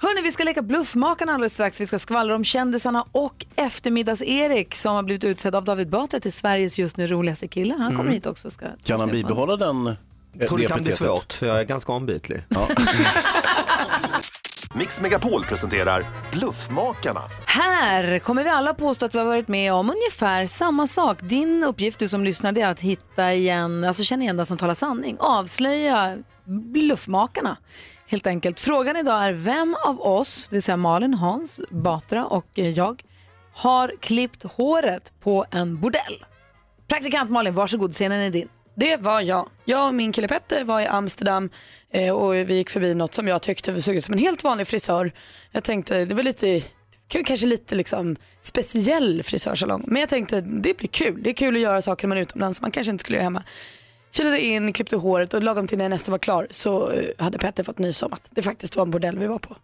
[0.06, 1.80] Hörni, vi ska leka Bluffmakarna alldeles strax.
[1.80, 6.32] Vi ska skvallra om kändisarna och eftermiddags-Erik som har blivit utsedd av David Batra till
[6.32, 7.74] Sveriges just nu roligaste kille.
[7.74, 8.12] Han kommer Mm.
[8.12, 8.50] hit också.
[8.50, 9.96] Ska Kan han bibehålla den?
[10.38, 12.42] Jag tror det kan bli svårt för jag är ganska ombytlig.
[12.48, 12.68] Ja.
[14.74, 17.20] Mix Megapol presenterar Bluffmakarna.
[17.46, 21.18] Här kommer vi alla påstå att vi har varit med om ungefär samma sak.
[21.22, 24.56] Din uppgift du som lyssnar det är att hitta igen, alltså känna igen den som
[24.56, 25.16] talar sanning.
[25.20, 27.56] Avslöja bluffmakarna.
[28.08, 28.60] Helt enkelt.
[28.60, 33.02] Frågan idag är vem av oss, det vill säga Malin, Hans, Batra och eh, jag,
[33.52, 36.24] har klippt håret på en bordell?
[36.88, 38.48] Praktikant Malin, varsågod, scenen är din.
[38.74, 39.48] Det var jag.
[39.64, 41.50] Jag och min kille Petter var i Amsterdam
[41.90, 44.66] eh, och vi gick förbi något som jag tyckte såg ut som en helt vanlig
[44.66, 45.12] frisör.
[45.52, 46.62] Jag tänkte det var lite
[47.08, 49.84] Kanske lite liksom speciell frisörsalong.
[49.86, 51.22] Men jag tänkte det blir kul.
[51.22, 53.16] Det är kul att göra saker när man är utomlands som man kanske inte skulle
[53.16, 53.42] göra hemma.
[54.16, 57.38] Killade in, klippte håret och lagom till när jag nästan var klar så eh, hade
[57.38, 59.56] Petter fått nys om att det faktiskt var en bordell vi var på.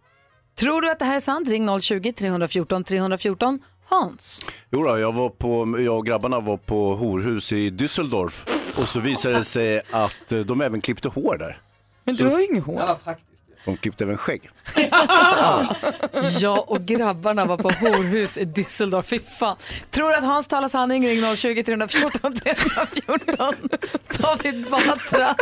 [0.55, 1.49] Tror du att det här är sant?
[1.49, 3.59] Ring 020-314 314.
[3.85, 4.45] Hans.
[4.71, 8.99] Jo då, jag, var på, jag och grabbarna var på horhus i Düsseldorf och så
[8.99, 11.61] visade det sig att eh, de även klippte hår där.
[12.03, 12.97] Men du har ju inget hår.
[13.65, 14.49] De klippte även skägg.
[16.39, 19.03] Jag och grabbarna var på horhus i Düsseldorf.
[19.03, 19.57] Fy fan.
[19.91, 21.07] Tror att Hans talar sanning?
[21.07, 23.55] Ring 020 314 314.
[24.19, 25.35] David Batra.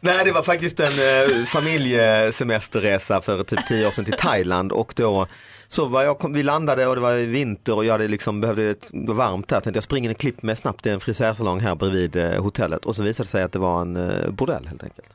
[0.00, 4.92] Nej, det var faktiskt en eh, familjesemesterresa för typ tio år sedan till Thailand och
[4.96, 5.26] då
[5.68, 8.70] så var jag, kom, vi landade och det var vinter och jag hade liksom behövde
[8.70, 9.60] ett, det var varmt där.
[9.60, 12.96] Tänkte jag springer och klipper mig snabbt i en frisörsalong här bredvid eh, hotellet och
[12.96, 15.08] så visade det sig att det var en eh, bordell helt enkelt.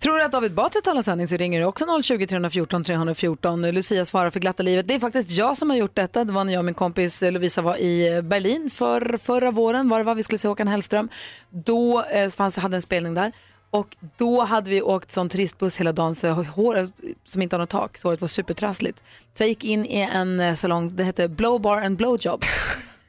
[0.00, 3.62] Tror du att David Batra talar sanning så ringer du också 020 314 314.
[3.70, 4.88] Lucia svarar för glatta livet.
[4.88, 6.24] Det är faktiskt jag som har gjort detta.
[6.24, 9.88] Det var när jag och min kompis Lovisa var i Berlin för, förra våren.
[9.88, 11.08] Var det var vi skulle se Håkan Hellström.
[11.50, 13.32] Då eh, fanns, hade en spelning där.
[13.70, 16.90] Och då hade vi åkt som turistbuss hela dagen så håret
[17.24, 19.02] som inte har något tak, så håret var supertrassligt.
[19.34, 22.46] Så jag gick in i en eh, salong, det hette Blow Bar and Blowjobs.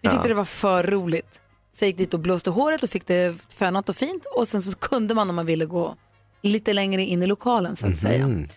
[0.02, 0.28] Vi tyckte Ja.
[0.28, 1.42] det var för roligt.
[1.72, 4.62] Så jag gick dit och blåste håret och fick det fönat och fint och sen
[4.62, 5.96] så kunde man om man ville gå
[6.42, 8.28] lite längre in i lokalen så att säga.
[8.28, 8.48] Mhm.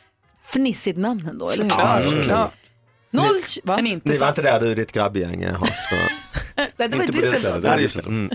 [0.45, 1.71] Fnissigt namn ändå, eller hur?
[1.71, 2.53] Såklart, såklart.
[3.11, 3.77] Noll, Ni- va?
[4.05, 5.87] Ni var inte där du och ditt grabbgäng eh, Hans?
[6.77, 7.19] Det var i Inte.
[7.19, 7.91] Düsseldorf.
[7.97, 8.01] Ja.
[8.07, 8.31] Mm.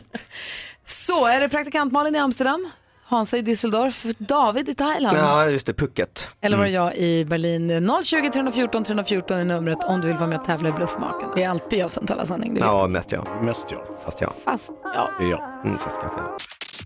[0.86, 2.70] Så, är det praktikant Malin i Amsterdam,
[3.04, 5.18] Hansa i Düsseldorf, David i Thailand.
[5.18, 6.28] Ja, just det, Pucket.
[6.42, 6.84] Eller var det Mm.
[6.84, 7.90] jag i Berlin?
[8.04, 11.36] 020 314 314 är numret om du vill vara med och tävla i Bluffmakarna.
[11.36, 12.58] Det är alltid jag som talar sanning.
[12.62, 13.28] Ja, mest jag.
[13.44, 13.82] Mest jag.
[14.06, 14.34] Fast jag.
[14.44, 15.12] Fast ja.
[15.20, 15.62] Det är jag.
[15.66, 16.38] Mm, fast kanske jag.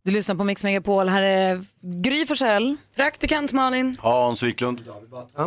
[0.04, 1.10] Du lyssnar på Mix Megapol.
[1.10, 1.62] Här är
[2.04, 2.78] Gry Forssell.
[2.96, 3.96] Praktikant Malin.
[4.00, 4.82] Hans Wiklund.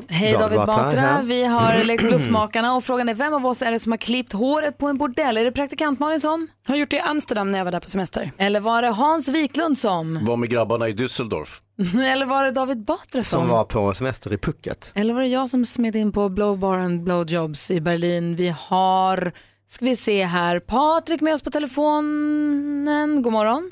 [0.08, 1.22] Hej David Batra.
[1.22, 4.32] Vi har lekt Bluffmakarna och frågan är vem av oss är det som har klippt
[4.32, 5.36] håret på en bordell?
[5.36, 6.48] Är det praktikant Malin som?
[6.66, 8.32] Har gjort det i Amsterdam när jag var där på semester.
[8.38, 10.24] Eller var det Hans Wiklund som?
[10.24, 11.60] Var med grabbarna i Düsseldorf.
[12.12, 13.40] Eller var det David Batra som?
[13.40, 14.92] Som var på semester i Pucket.
[14.94, 18.36] Eller var det jag som smet in på Blow Bar and Blowjobs i Berlin?
[18.36, 19.32] Vi har,
[19.68, 23.22] ska vi se här, Patrik med oss på telefonen.
[23.22, 23.70] God morgon.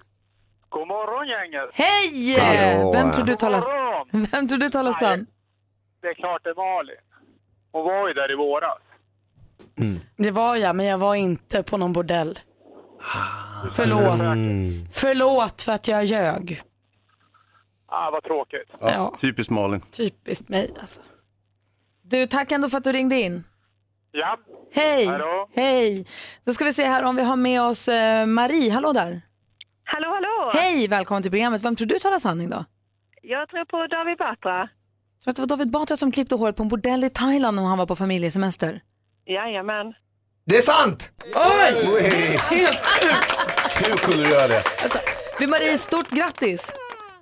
[0.72, 1.70] God morgon gänget!
[1.72, 2.38] Hej!
[2.40, 2.92] Hallå.
[2.92, 3.62] Vem tror du talar,
[4.32, 5.26] vem tror du talar sann?
[6.00, 6.96] Det är klart det är Malin.
[7.72, 8.78] Hon var ju där i våras.
[10.16, 12.38] Det var jag, men jag var inte på någon bordell.
[13.76, 14.20] Förlåt.
[14.20, 14.86] Mm.
[14.92, 16.62] Förlåt för att jag ljög.
[17.86, 18.68] Ah, vad tråkigt.
[18.80, 19.14] Ja.
[19.20, 19.80] Typiskt Malin.
[19.80, 21.00] Typiskt mig alltså.
[22.02, 23.44] Du, tack ändå för att du ringde in.
[24.10, 24.38] Ja.
[24.72, 25.06] Hej!
[25.06, 25.48] Hallå.
[25.54, 26.06] Hej!
[26.44, 28.70] Då ska vi se här om vi har med oss eh, Marie.
[28.72, 29.20] Hallå där!
[29.84, 30.50] Hallå, hallå!
[30.54, 30.88] Hej!
[30.88, 31.64] Välkommen till programmet.
[31.64, 32.64] Vem tror du talar sanning då?
[33.22, 34.68] Jag tror på David Batra.
[35.24, 37.62] Tror att det var David Batra som klippte håret på en bordell i Thailand när
[37.64, 38.80] han var på familjesemester?
[39.26, 39.94] Jajamän.
[40.44, 41.10] Det är sant!
[41.34, 41.98] Oj!
[42.50, 43.88] Helt sjukt!
[43.88, 44.62] Hur kunde du göra det?
[45.38, 46.74] Du Marie, stort grattis!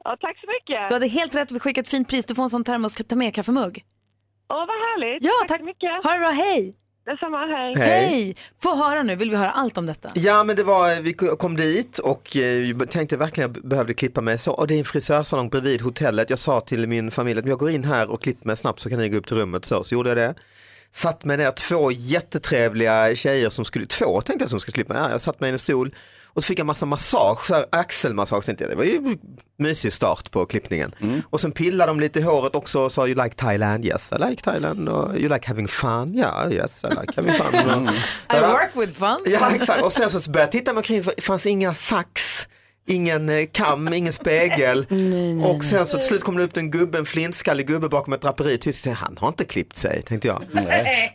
[0.04, 0.88] Ja, tack så mycket.
[0.88, 2.26] Du hade helt rätt, vi skickar ett fint pris.
[2.26, 3.84] Du får en sån termos ta med kaffemugg.
[4.48, 5.24] Åh, vad härligt.
[5.24, 5.58] Ja, tack, tack.
[5.58, 6.04] så mycket.
[6.04, 6.76] Ha det bra, hej!
[7.10, 7.74] Detsamma, hej.
[7.76, 8.36] Hej.
[8.62, 10.10] Få höra nu, vill vi höra allt om detta?
[10.14, 13.94] Ja men det var, vi kom dit och eh, jag tänkte verkligen att jag behövde
[13.94, 16.30] klippa mig så, och det är en frisörsalong bredvid hotellet.
[16.30, 18.90] Jag sa till min familj att jag går in här och klipper mig snabbt så
[18.90, 20.34] kan ni gå upp till rummet så, så gjorde jag det.
[20.92, 25.02] Satt mig ner, två jättetrevliga tjejer som skulle, två tänkte jag som skulle klippa mig,
[25.02, 25.94] ja, jag satt mig i en stol
[26.32, 29.16] och så fick jag massa massage, så här axelmassage tänkte jag, det var ju
[29.58, 30.94] mysig start på klippningen.
[31.30, 34.30] Och sen pillade de lite i håret också och sa you like Thailand, yes I
[34.30, 37.54] like Thailand, och you like having fun, ja yes I like having fun.
[38.36, 39.18] I work with fun.
[39.26, 39.82] Ja exakt.
[39.82, 42.46] Och sen så började jag titta mig omkring, det fanns inga sax,
[42.86, 44.78] ingen eh, kam, ingen spegel.
[45.44, 48.22] och sen så till slut kom det upp en gubbe, en flintskallig gubbe bakom ett
[48.22, 48.58] draperi.
[48.58, 50.42] Tyst, han har inte klippt sig tänkte jag.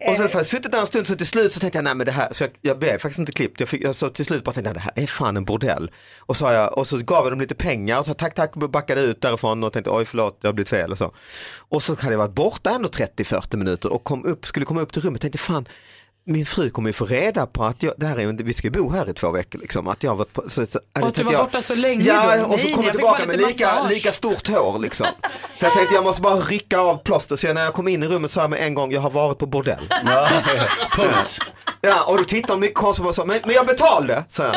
[0.07, 1.83] Och sen så har jag suttit där en stund så till slut så tänkte jag
[1.83, 3.59] nej men det här, så jag, jag blev faktiskt inte klippt.
[3.59, 5.91] Jag, fick, jag så till slut bara tänkte nej, det här är fan en bordell.
[6.19, 8.69] Och så, jag, och så gav jag dem lite pengar och så tack tack och
[8.69, 11.11] backade ut därifrån och tänkte oj förlåt det har blivit fel och så.
[11.69, 14.93] Och så hade jag varit borta ändå 30-40 minuter och kom upp, skulle komma upp
[14.93, 15.65] till rummet tänkte fan
[16.27, 18.91] min fru kommer ju få reda på att jag, det här är, vi ska bo
[18.91, 21.31] här i två veckor liksom, att jag varit på, så, så, Och att du var
[21.31, 22.45] jag, borta så länge Ja, då.
[22.45, 23.89] och så kommer tillbaka med lika, massage.
[23.89, 25.07] lika stort hår liksom.
[25.57, 28.03] Så jag tänkte jag måste bara rycka av plåster, så jag, när jag kom in
[28.03, 29.93] i rummet sa jag med en gång, jag har varit på bordell.
[30.05, 30.29] Ja,
[30.95, 31.39] punkt.
[31.81, 34.23] Ja, och då tittade hon mycket konstigt på mig och sa, men, men jag betalade,
[34.29, 34.55] sa jag.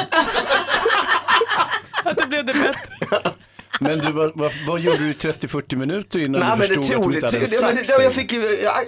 [2.04, 3.20] Att det blev det bättre.
[3.81, 6.74] Men du, vad, vad, vad gjorde du i 30-40 minuter innan Nej, du men det
[6.74, 7.89] förstod att du inte hade en sax?
[7.89, 8.35] det, jag fick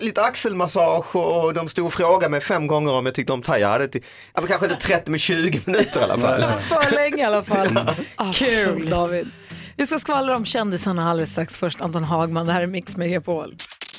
[0.00, 3.60] lite axelmassage och de stod och frågade mig fem gånger om jag tyckte om thai.
[3.60, 4.02] Jag hade till,
[4.48, 6.42] kanske inte 30 men 20 minuter i alla fall.
[6.42, 7.80] För länge i alla fall.
[8.34, 9.28] Kul David.
[9.76, 11.58] Vi ska skvallra om kändisarna alldeles strax.
[11.58, 13.54] Först Anton Hagman, det här är Mix Megapol.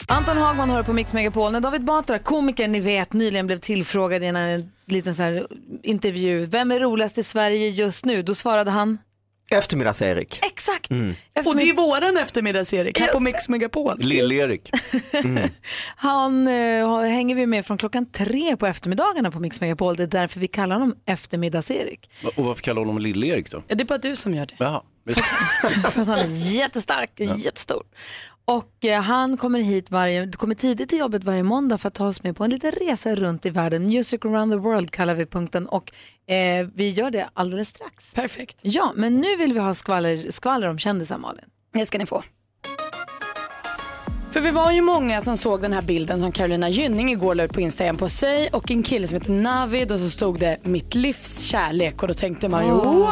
[0.08, 1.52] Anton Hagman hör på Mix Megapol.
[1.52, 5.48] När David Batra, komikern ni vet, nyligen blev tillfrågad i en liten så här
[5.84, 6.46] intervju.
[6.46, 8.22] Vem är roligast i Sverige just nu?
[8.22, 8.98] Då svarade han
[9.52, 10.40] Eftermiddags-Erik.
[10.44, 10.90] Exakt.
[10.90, 11.16] Mm.
[11.46, 14.00] Och det är våran eftermiddags-Erik här på Mix Megapol.
[14.00, 14.70] Lill-Erik.
[15.96, 19.96] Han eh, hänger vi med från klockan tre på eftermiddagarna på Mix Megapol.
[19.96, 22.10] Det är därför vi kallar honom Eftermiddags-Erik.
[22.36, 23.62] Och varför kallar honom Lill-Erik då?
[23.68, 24.56] Ja, det är bara du som gör det.
[24.58, 24.82] Jaha.
[25.92, 27.84] För att han är jättestark och jättestor.
[28.46, 32.08] Och eh, han kommer hit varje, kommer tidigt till jobbet varje måndag för att ta
[32.08, 33.88] oss med på en liten resa runt i världen.
[33.88, 35.92] Music around the world kallar vi punkten och
[36.34, 38.14] eh, vi gör det alldeles strax.
[38.14, 38.58] Perfekt.
[38.62, 41.46] Ja, men nu vill vi ha skvaller, skvaller om kändisar Malin.
[41.74, 42.24] Det ska ni få.
[44.32, 47.44] För vi var ju många som såg den här bilden som Carolina Gynning igår la
[47.44, 50.58] ut på Instagram på sig och en kille som heter Navid och så stod det
[50.64, 53.06] mitt livs kärlek och då tänkte man ju wow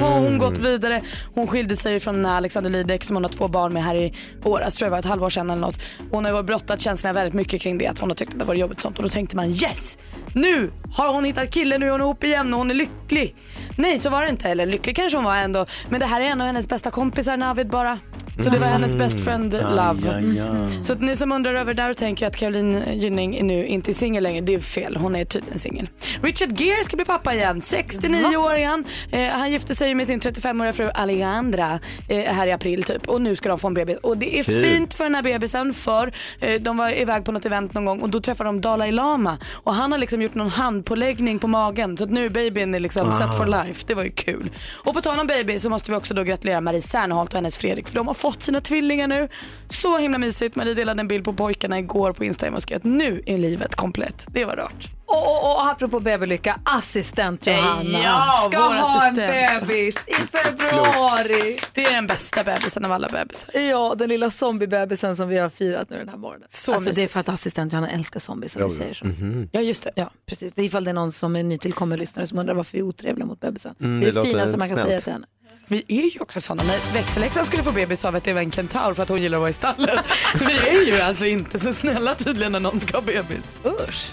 [0.00, 1.02] har hon gått vidare.
[1.34, 4.76] Hon skilde sig från Alexander Lidek som hon har två barn med här i våras
[4.76, 5.78] tror jag var ett halvår sedan eller något.
[6.10, 8.44] Hon har ju brottat känslorna väldigt mycket kring det att hon har tyckt att det
[8.44, 9.98] var jobbigt och sånt och då tänkte man yes
[10.34, 13.36] nu har hon hittat kille nu är hon ihop igen och hon är lycklig.
[13.76, 16.24] Nej så var det inte eller lycklig kanske hon var ändå men det här är
[16.24, 17.98] en av hennes bästa kompisar Navid bara.
[18.38, 19.70] Så det var hennes best friend Mm.
[19.76, 20.14] love.
[20.14, 20.84] Aj, aj, aj.
[20.84, 23.92] Så att ni som undrar över där och tänker att Caroline Gynning nu inte är
[23.92, 24.96] singel längre, det är fel.
[24.96, 25.88] Hon är tydligen singel.
[26.22, 27.60] Richard Gere ska bli pappa igen.
[27.60, 28.84] 69 år igen.
[29.10, 33.20] Eh, han gifte sig med sin 35-åriga fru Alejandra eh, här i april typ och
[33.20, 33.98] nu ska de få en bebis.
[34.02, 34.62] Och det är Kul.
[34.62, 38.00] fint för den här bebisen för eh, de var iväg på något event någon gång
[38.00, 41.96] och då träffade de Dalai Lama och han har liksom gjort någon handpåläggning på magen
[41.96, 43.12] så att nu är babyn är liksom Ah.
[43.12, 43.84] set for life.
[43.86, 44.50] Det var ju kul.
[44.84, 47.58] Och på tal om baby så måste vi också då gratulera Marie Serneholt och hennes
[47.58, 49.28] Fredrik för de har fått sina tvillingar nu.
[49.68, 50.56] Så himla mysigt.
[50.56, 53.74] Marie delade en bild på pojkarna igår på Instagram och skrev att nu är livet
[53.74, 54.26] komplett.
[54.28, 54.86] Det var rart.
[55.06, 59.60] Och, och, och apropå babylycka, assistent Johanna Ja, ska vår ha en assistent.
[59.68, 61.58] bebis i februari.
[61.74, 63.60] Det är den bästa bebisen av alla bebisar.
[63.60, 66.46] Ja, den lilla zombiebebisen som vi har firat nu den här morgonen.
[66.50, 69.04] Så alltså, det är för att assistent Johanna älskar zombies som Ja, vi säger så.
[69.04, 69.48] Mhm.
[69.52, 69.90] Ja just det.
[69.94, 70.52] Ja, precis.
[70.52, 72.82] Det är ifall det är någon som är nytillkommen lyssnare som undrar varför vi är
[72.82, 73.74] otrevliga mot bebisen.
[73.80, 74.88] Mm, det är det finaste man kan snällt.
[74.88, 75.26] säga till henne.
[75.66, 76.62] Vi är ju också sådana.
[76.62, 79.38] När växelläxan skulle få bebis av att det var en kentaur för att hon gillar
[79.38, 80.00] att vara i stallet.
[80.34, 83.56] Vi är ju alltså inte så snälla tydligen när någon ska ha bebis.
[83.64, 84.10] Usch.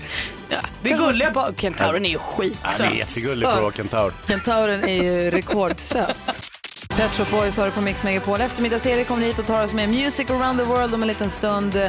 [0.50, 2.62] Ja, det är gulliga på Kentauren är ju skitsöt.
[2.86, 4.14] Han är jättegullig för att vara kentaur.
[4.28, 6.18] Kentauren är ju rekordsöt.
[6.90, 8.42] Pet Shop Boys har du på Mix Megapol.
[8.42, 11.80] Eftermiddagsserie kommer hit och tar oss med Music around the world om en liten stund.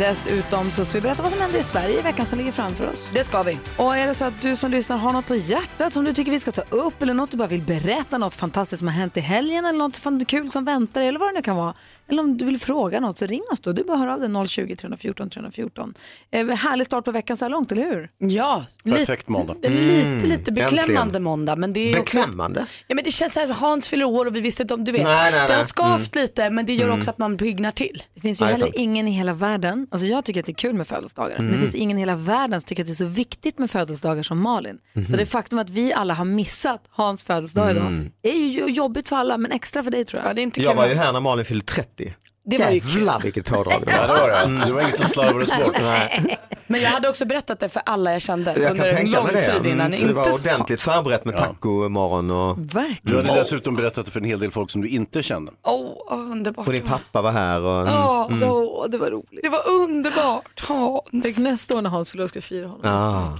[0.00, 2.90] Dessutom så ska vi berätta vad som händer i Sverige i veckan som ligger framför
[2.90, 3.10] oss.
[3.12, 3.58] Det ska vi.
[3.76, 6.30] Och är det så att du som lyssnar har något på hjärtat som du tycker
[6.30, 9.16] vi ska ta upp eller något du bara vill berätta, något fantastiskt som har hänt
[9.16, 11.74] i helgen eller något kul som väntar eller vad det nu kan vara.
[12.08, 13.72] Eller om du vill fråga något så ring oss då.
[13.72, 15.94] Du bara hör av dig 020-314 314.
[16.30, 18.10] Eh, härlig start på veckan så här långt, eller hur?
[18.18, 19.54] Ja, Perfekt måndag.
[19.62, 19.70] Det är
[20.14, 21.22] lite, lite beklämmande äntligen.
[21.22, 21.56] måndag.
[21.56, 22.66] Men det är också, Beklämmande?
[22.86, 24.92] ja, men det känns så här, Hans fyller år och vi visste inte om, du
[24.92, 25.02] vet.
[25.02, 25.66] Nej, nej, det har nej.
[25.66, 26.98] skavt lite men det gör Mm.
[26.98, 28.02] också att man piggnar till.
[28.14, 30.74] Det finns ju heller ingen i hela världen, alltså jag tycker att det är kul
[30.74, 31.60] med födelsedagar, men det Mm.
[31.62, 34.38] finns ingen i hela världen som tycker att det är så viktigt med födelsedagar som
[34.40, 34.78] Malin.
[34.92, 35.06] Mhm.
[35.06, 38.10] Så det faktum att vi alla har missat Hans födelsedag idag Mm.
[38.22, 40.36] är ju jobbigt för alla, men extra för dig tror jag.
[40.36, 42.14] det är inte Jag var ju här när Malin fyllde 30.
[42.44, 42.90] Det var ju kul.
[42.96, 44.36] Jävlar vilket pådrag det Ja, det var det.
[44.36, 44.66] Mm.
[44.68, 45.76] Det var inget som slarvades bort.
[45.80, 46.38] Nej.
[46.66, 49.42] Men jag hade också berättat det för alla jag kände Jag under en lång det.
[49.42, 49.94] tid innan.
[49.94, 52.58] Mm, det var så- ordentligt förberett med tacomorgon och
[53.02, 55.52] Du hade dessutom berättat det för en hel del folk som du inte kände.
[55.62, 56.66] Åh, underbart.
[56.66, 57.60] och din pappa var här.
[57.60, 58.50] Och, Ja, mm.
[58.50, 59.40] Åh, det var roligt.
[59.42, 60.60] Det var underbart.
[60.68, 61.22] Hans.
[61.22, 62.80] Tänk nästa år när Hans år ska fira honom.
[62.84, 63.38] Ah.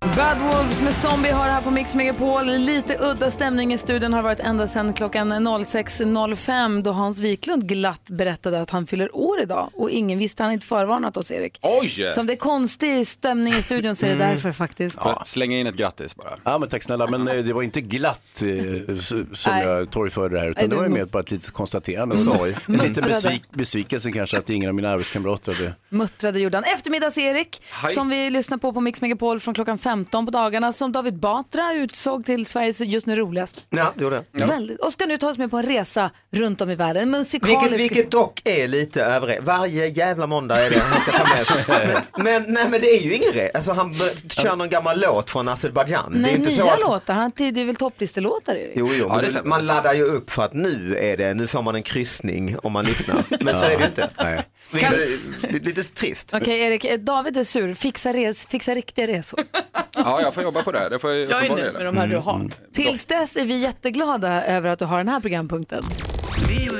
[0.00, 2.46] Bad Wolves med Zombie har här på Mix Megapol.
[2.46, 8.10] Lite udda stämning i studion har varit ända sedan klockan 06.05 då Hans Wiklund glatt
[8.10, 11.58] berättade att han fyller år idag och ingen visste, han hade inte förvarnat oss Erik.
[11.62, 12.10] Oj!
[12.14, 14.28] Så om det är konstig stämning i studion så är det Mm.
[14.34, 14.98] därför faktiskt.
[15.04, 15.22] Ja.
[15.26, 16.32] Slänga in ett grattis bara.
[16.44, 18.42] Ja men tack snälla, men eh, det var inte glatt
[18.88, 19.64] eh, som Nej.
[19.66, 22.14] jag torgförde det här Nej, utan det var ju mer bara ett litet konstaterande.
[22.14, 22.24] Mm.
[22.38, 22.56] Sorg.
[22.66, 26.64] En liten besvik besvikelse kanske att ingen av mina arbetskamrater hade Muttrade gjorde han.
[26.64, 27.92] Eftermiddags-Erik, Hej.
[27.92, 31.72] som vi lyssnar på på Mix Megapol från klockan 15 på dagarna, som David Batra
[31.72, 33.60] utsåg till Sveriges just nu roligaste.
[33.70, 34.46] Ja, det gjorde jag.
[34.46, 34.80] Väldigt.
[34.80, 37.02] Och ska nu ta oss med på en resa runt om i världen.
[37.02, 37.62] En musikalisk...
[37.62, 41.46] Vilket, vilket dock är lite över Varje jävla måndag är det han ska ta med
[41.46, 41.64] sig.
[42.16, 43.94] Men, nej men det är ju ingen re- alltså han
[44.28, 46.12] kör någon gammal låt från Azerbajdzjan.
[46.12, 46.80] Det är Nej, inte nya så att...
[46.80, 47.14] låtar.
[47.14, 48.72] Han det är väl topplistelåtar, Erik?
[48.76, 49.48] Jo, jo, Ja, stämmer.
[49.48, 52.72] man laddar ju upp för att nu är det, nu får man en kryssning om
[52.72, 53.24] man lyssnar.
[53.40, 54.10] Men så är det inte.
[54.18, 54.46] Nej.
[54.74, 56.34] Är lite trist.
[56.34, 56.84] Okej, Erik.
[56.84, 57.74] eh, David är sur.
[57.74, 59.40] Fixa, res, fixa riktiga resor.
[59.96, 60.78] Ja, jag får jobba på det.
[60.78, 60.90] här.
[60.90, 62.48] det får jag, Jag är nöjd med de här du har.
[62.74, 65.84] Tills dess är vi jätteglada över att du har den här programpunkten.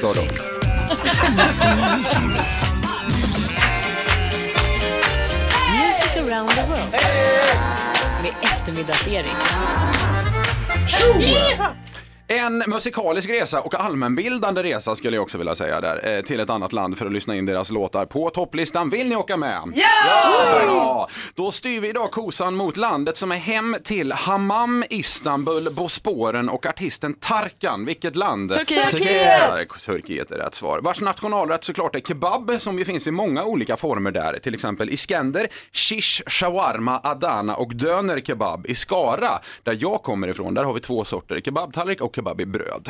[0.02, 0.22] Då, då.
[5.78, 6.92] Music around the world.
[8.22, 9.34] Med eftermiddagsserie.
[12.32, 16.50] En musikalisk resa och allmänbildande resa skulle jag också vilja säga där, eh, till ett
[16.50, 18.90] annat land för att lyssna in deras låtar på topplistan.
[18.90, 19.62] Vill ni åka med?
[19.74, 19.84] Ja!
[20.66, 21.08] ja!
[21.34, 26.66] Då styr vi idag kosan mot landet som är hem till Hammam, Istanbul, Bosporen och
[26.66, 27.84] artisten Tarkan.
[27.84, 28.52] Vilket land?
[28.54, 29.06] Turkiet.
[29.26, 30.80] Ja, Turkiet är rätt svar.
[30.82, 34.38] Vars nationalrätt såklart är kebab som ju finns i många olika former där.
[34.38, 38.66] Till exempel iskender, shish, shawarma, adana och döner kebab.
[38.66, 39.30] I Skara,
[39.62, 41.40] där jag kommer ifrån, där har vi två sorter.
[41.40, 42.88] Kebabtallrik och kebab i bröd.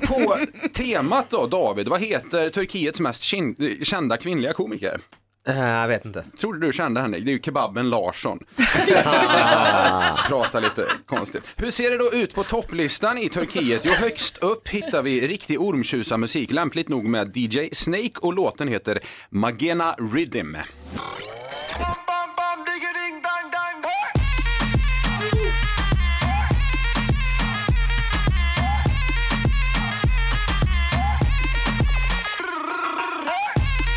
[0.08, 0.36] På
[0.72, 5.00] temat då, David, vad heter Turkiets mest kin- kända kvinnliga komiker?
[5.48, 6.24] Eh, jag vet inte.
[6.40, 7.18] Tror du du kände henne?
[7.18, 8.38] Det är ju kebaben Larsson.
[10.28, 11.42] prata lite konstigt.
[11.56, 13.80] Hur ser det då ut på topplistan i Turkiet?
[13.84, 19.00] Jo, högst upp hittar vi riktig ormtjusarmusik, lämpligt nog med DJ Snake och låten heter
[19.30, 20.56] Magena Rhythm.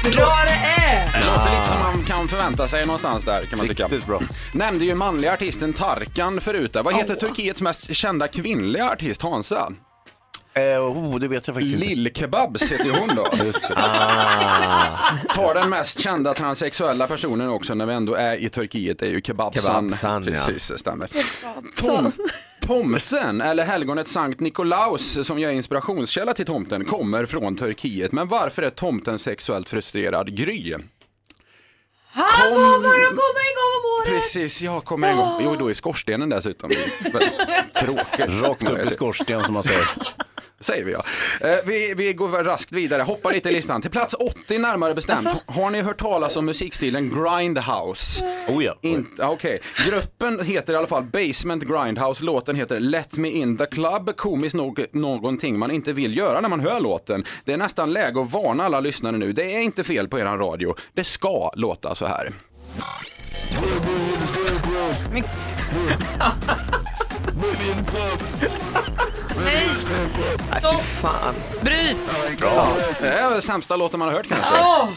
[0.04, 1.12] Bra det är!
[1.22, 3.84] Det låter lite som man kan förvänta sig någonstans där kan man tycka.
[3.84, 4.22] Riktigt bra.
[4.54, 6.74] Nämnde ju manliga artisten Tarkan förut.
[6.74, 6.84] där.
[6.84, 9.72] Vad heter Turkiets mest kända kvinnliga artist Hansa?
[10.54, 11.86] Eh, oh, det vet jag faktiskt inte.
[11.88, 13.28] Lill-Kebabs heter ju hon då.
[13.46, 13.76] Just det.
[15.34, 19.22] Tar den mest kända transsexuella personen också när vi ändå är i Turkiet är ju
[19.22, 19.90] Kebabsan.
[19.90, 20.32] Kebabsan, ja.
[20.32, 21.10] Precis, det stämmer.
[21.82, 22.12] Tom,
[22.72, 28.12] tomten, eller helgonet Sankt Nikolaus som jag är inspirationskälla till tomten, kommer från Turkiet.
[28.12, 30.36] Men varför är tomten sexuellt frustrerad?
[30.36, 30.74] Gry.
[32.14, 34.08] Han får bara komma igång om året!
[34.08, 35.42] Precis, jag kommer igång.
[35.44, 36.72] Jo, då i skorstenen dessutom.
[36.72, 38.42] Är Tråkigt.
[38.42, 39.86] Rakt upp i skorsten som man säger.
[40.62, 41.04] Säger vi ja.
[41.42, 43.82] Eh, vi, vi går raskt vidare, hoppar lite i listan.
[43.82, 45.28] Till plats 80 närmare bestämt.
[45.46, 48.26] Har ni hört talas om musikstilen Grindhouse?
[48.48, 48.78] Oh ja.
[48.82, 52.24] Inte, Okej, gruppen heter i alla fall Basement Grindhouse.
[52.24, 54.16] Låten heter Let Me In The Club.
[54.16, 57.26] Komiskt nog någonting man inte vill göra när man hör låten.
[57.46, 59.34] Det är nästan läge att varna alla lyssnare nu.
[59.34, 60.76] Det är inte fel på eran radio.
[60.94, 62.32] Det ska låta så här.
[69.38, 69.68] Nej!
[70.52, 71.36] Nej, fy fan.
[71.62, 71.98] Bryt!
[72.40, 72.68] Bra.
[73.02, 74.48] Det är den sämsta låten man har hört kanske.
[74.60, 74.90] Åh,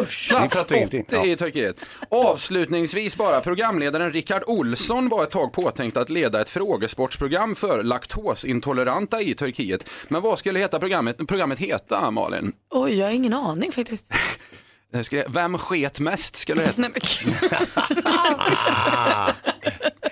[0.00, 0.28] usch!
[0.28, 1.04] Plats fattar ingenting.
[1.20, 1.76] 80 i Turkiet.
[2.10, 9.20] Avslutningsvis bara, programledaren Rickard Olsson var ett tag påtänkt att leda ett frågesportsprogram för laktosintoleranta
[9.20, 9.88] i Turkiet.
[10.08, 12.52] Men vad skulle heta programmet, programmet heta, Malin?
[12.70, 14.12] Oj, jag har ingen aning faktiskt.
[14.92, 16.80] Det skulle- Vem sket mest skulle det heta.
[16.80, 16.90] Nej,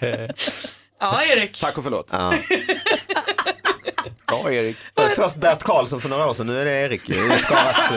[0.01, 0.28] men...
[1.01, 1.61] ja, Erik.
[1.61, 2.09] Tack och förlåt.
[2.12, 2.34] Ja.
[4.26, 4.76] Bra Erik.
[5.16, 7.14] Först Bert Karlsson för några år sedan, nu är det Erik.
[7.40, 7.90] Skaras,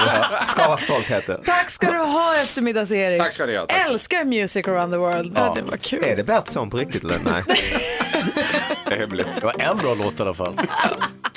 [0.47, 1.39] Skaras stoltheter.
[1.45, 3.20] Tack ska du ha eftermiddags-Erik.
[3.22, 3.66] Tack ska ni ha.
[3.66, 3.88] Tack.
[3.88, 5.34] Älskar Music around the world.
[5.36, 5.54] Ja.
[5.56, 6.04] Det var kul.
[6.04, 7.16] Är det Bert son på riktigt eller?
[7.32, 7.43] Nej.
[8.88, 9.28] Det är hemligt.
[9.36, 10.54] Det var en bra låt i alla fall.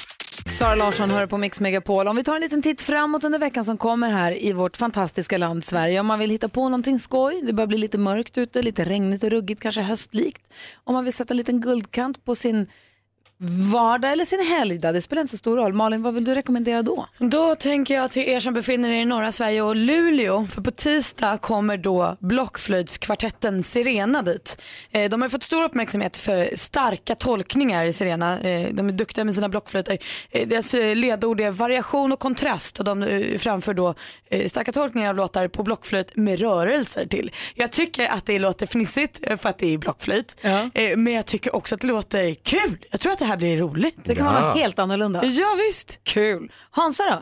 [0.48, 2.08] Sara Larsson hör på Mix Megapol.
[2.08, 5.38] Om vi tar en liten titt framåt under veckan som kommer här i vårt fantastiska
[5.38, 6.00] land Sverige.
[6.00, 9.24] Om man vill hitta på någonting skoj, det börjar bli lite mörkt ute, lite regnigt
[9.24, 10.52] och ruggigt, kanske höstlikt.
[10.84, 12.66] Om man vill sätta en liten guldkant på sin
[13.72, 15.72] vardag eller sin helgdag, det spelar inte så stor roll.
[15.72, 17.06] Malin, vad vill du rekommendera då?
[17.18, 20.46] Då tänker jag till er som befinner er i norra Sverige och Luleå.
[20.50, 24.62] För på tisdag kommer då blockflöjtskvartetten Sirena dit.
[24.90, 28.40] Eh, De har fått stor uppmärksamhet för starka tolkningar i Sirena.
[28.40, 29.98] Eh, De är duktiga med sina blockflöjter.
[30.30, 33.94] Eh, Deras ledord är variation och kontrast och de framför då
[34.46, 37.30] starka tolkningar av låtar på blockflöjt med rörelser till.
[37.54, 40.36] Jag tycker att det låter fnissigt för att det är blockflöjt.
[40.42, 42.78] Eh, Men jag tycker också att det låter kul.
[42.90, 43.96] Jag tror att det här blir roligt.
[44.04, 45.24] Det kan vara helt annorlunda.
[45.24, 45.98] Ja visst.
[46.02, 46.52] Kul.
[46.70, 47.18] Hansa då?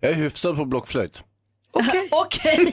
[0.00, 1.22] Jag är hyfsad på blockflöjt.
[2.10, 2.72] Okej.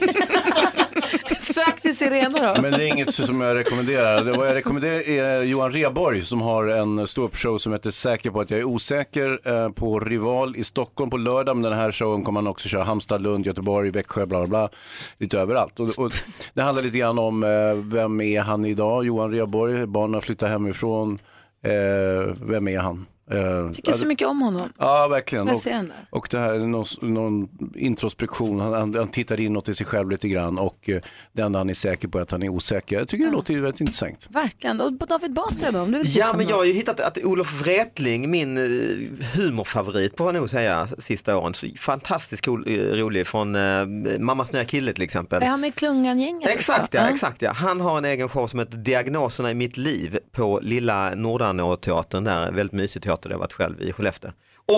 [1.40, 2.62] Sök till Sirena då.
[2.62, 4.24] Men det är inget som jag rekommenderar.
[4.24, 8.40] Det vad jag rekommenderar är Johan Reborg som har en ståuppshow som heter Säker på
[8.40, 11.56] att jag är osäker eh, på Rival i Stockholm på lördag.
[11.56, 14.68] Men den här showen kommer han också köra Halmstad, Lund, Göteborg, Växjö, bla bla bla.
[15.18, 15.80] Lite överallt.
[15.80, 16.12] Och, och
[16.54, 19.86] det handlar lite grann om eh, vem är han idag, Johan Reborg.
[19.86, 21.18] Barnen har flyttat hemifrån.
[21.62, 23.06] Eh, vem är han?
[23.30, 24.72] Eh, Tycker så mycket om honom.
[24.78, 25.46] Ja, verkligen.
[25.46, 25.56] Jag
[26.10, 29.86] Och, och det här är någon, någon introspektion, han, han, han tittar inåt i sig
[29.86, 31.00] själv lite grann och eh,
[31.32, 32.98] det enda han är säker på är att han är osäker.
[32.98, 34.28] Jag tycker det låter väldigt intressant.
[34.30, 34.80] Verkligen.
[34.80, 35.80] Och David Batra då?
[35.80, 39.26] Om du vill Ja men om jag har ju hittat att Olof Wretling, min eh,
[39.36, 42.64] humorfavorit får jag nog säga sista åren, så fantastiskt cool,
[42.94, 43.86] rolig från eh,
[44.18, 45.42] Mammas nya kille till exempel.
[45.42, 46.50] Är han med Klungan-gänget?
[46.50, 46.96] Exakt också?
[46.96, 47.52] ja, exakt ja.
[47.52, 52.52] Han har en egen show som heter Diagnoserna i mitt liv på lilla Nordanå-teatern där,
[52.52, 54.30] väldigt mysig teater där jag varit själv i Skellefteå.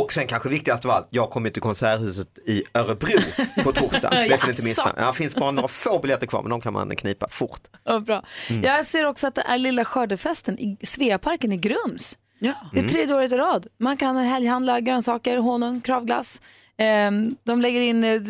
[0.02, 3.18] Och sen kanske viktigast av allt, jag kommer till Konserthuset i Örebro
[3.64, 4.10] på torsdag.
[4.10, 4.92] Det får ni inte missa.
[4.92, 7.60] Det finns bara några få biljetter kvar men de kan man knipa fort.
[7.84, 8.22] Ja, bra.
[8.50, 8.62] Mm.
[8.64, 12.18] Jag ser också att det är lilla skördefesten i Sveaparken i Grums.
[12.38, 12.52] Ja.
[12.72, 13.66] Det är tredje året i rad.
[13.78, 16.42] Man kan helghandla grönsaker, honung, kravglass.
[16.76, 18.20] Ehm, De lägger in, eh,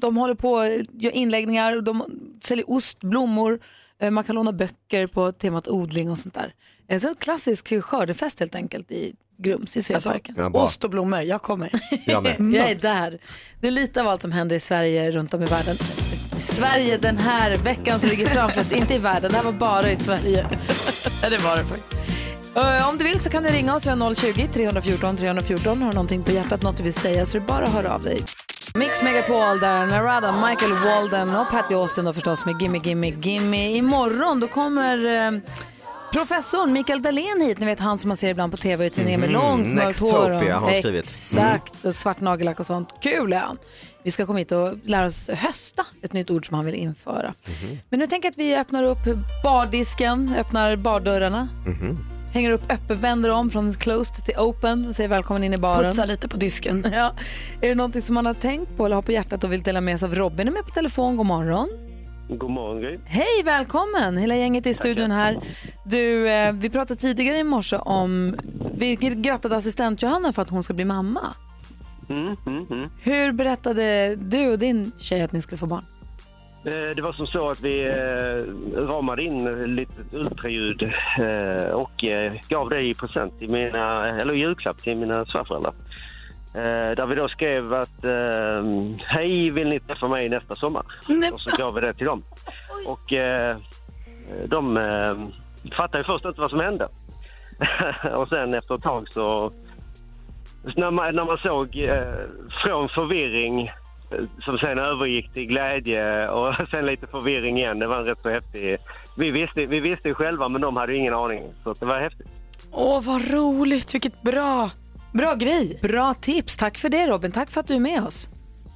[0.00, 2.04] de håller på, gör inläggningar, de
[2.44, 3.58] säljer ost, blommor,
[4.00, 6.54] eh, man kan låna böcker på temat odling och sånt där.
[6.88, 10.34] Eh, Så en klassisk skördefest helt enkelt i Grums i Sveaparken.
[10.38, 10.62] Ja, bra.
[10.62, 11.70] Ost och blommor, jag kommer.
[12.06, 12.26] Jag.
[12.38, 13.18] Jag är där.
[13.60, 15.76] Det är lite av allt som händer i Sverige runt om i världen.
[16.36, 19.52] I Sverige den här veckan som ligger framför oss, inte i världen, det här var
[19.52, 20.46] bara i Sverige.
[21.30, 22.56] Det var det faktiskt.
[22.56, 25.82] Eh, Om du vill så kan du ringa oss, vi har 020-314 314.
[25.82, 27.94] Har du någonting på hjärtat, något du vill säga så är det bara att höra
[27.94, 28.22] av dig.
[28.74, 33.76] Mix Megapol där, Narada, Michael Walden och Patty Austin då förstås med Gimme Gimme Gimme.
[33.76, 35.40] Imorgon då kommer eh,
[36.12, 38.90] Professorn Mikael Dahlén hit, ni vet han som man ser ibland på tv och i
[38.90, 40.28] tidningen med Mhm, långt mörkt hår.
[40.28, 41.04] Nextopia har han skrivit.
[41.04, 42.88] Exakt, och svart nagellack och sånt.
[43.02, 43.58] Kul är han.
[44.02, 47.34] Vi ska komma hit och lära oss hösta, ett nytt ord som han vill införa.
[47.88, 48.98] Men nu tänker jag att vi öppnar upp
[49.44, 51.48] bardisken, öppnar bardörrarna.
[52.32, 55.84] Hänger upp öppen, vänder om från closed till open och säger välkommen in i baren.
[55.92, 56.86] Putsa lite på disken.
[56.92, 57.14] Ja.
[57.62, 59.80] Är det någonting som man har tänkt på eller har på hjärtat och vill dela
[59.80, 60.14] med sig av?
[60.14, 61.68] Robin är med på telefon, god morgon.
[62.38, 62.98] God morgon Gry.
[63.04, 64.16] Hej, välkommen!
[64.16, 65.36] Hela gänget i studion här.
[65.84, 68.36] Du, eh, vi pratade tidigare i morse om,
[68.74, 71.20] vi grattade assistent Johanna för att hon ska bli mamma.
[72.10, 72.90] Mm, mm, mm.
[73.02, 75.84] Hur berättade du och din tjej att ni skulle få barn?
[76.64, 80.82] Eh, Det var som så att vi eh, ramade in lite ultraljud
[81.18, 85.74] eh, och eh, gav det i present till mina, eller i julklapp till mina svärföräldrar.
[86.54, 88.64] Eh, Där vi då skrev att eh,
[88.98, 90.82] hej vill ni träffa mig nästa sommar?
[91.32, 92.22] Och så gav vi det till dem.
[92.86, 93.56] Och eh,
[94.46, 95.14] de eh,
[95.76, 96.88] fattade ju först inte vad som hände.
[98.14, 99.52] och sen efter ett tag så
[100.76, 102.14] när man, när man såg eh,
[102.64, 107.78] från förvirring eh, som sen övergick till glädje och sen lite förvirring igen.
[107.78, 108.78] Det var en rätt så häftig...
[109.16, 111.42] Vi visste, vi visste själva men de hade ingen aning.
[111.64, 112.26] Så det var häftigt.
[112.70, 113.94] Åh, vad roligt.
[113.94, 114.70] Vilket bra,
[115.12, 115.78] bra grej.
[115.82, 116.56] Bra tips.
[116.56, 117.32] Tack för det Robin.
[117.32, 118.28] Tack för att du är med oss.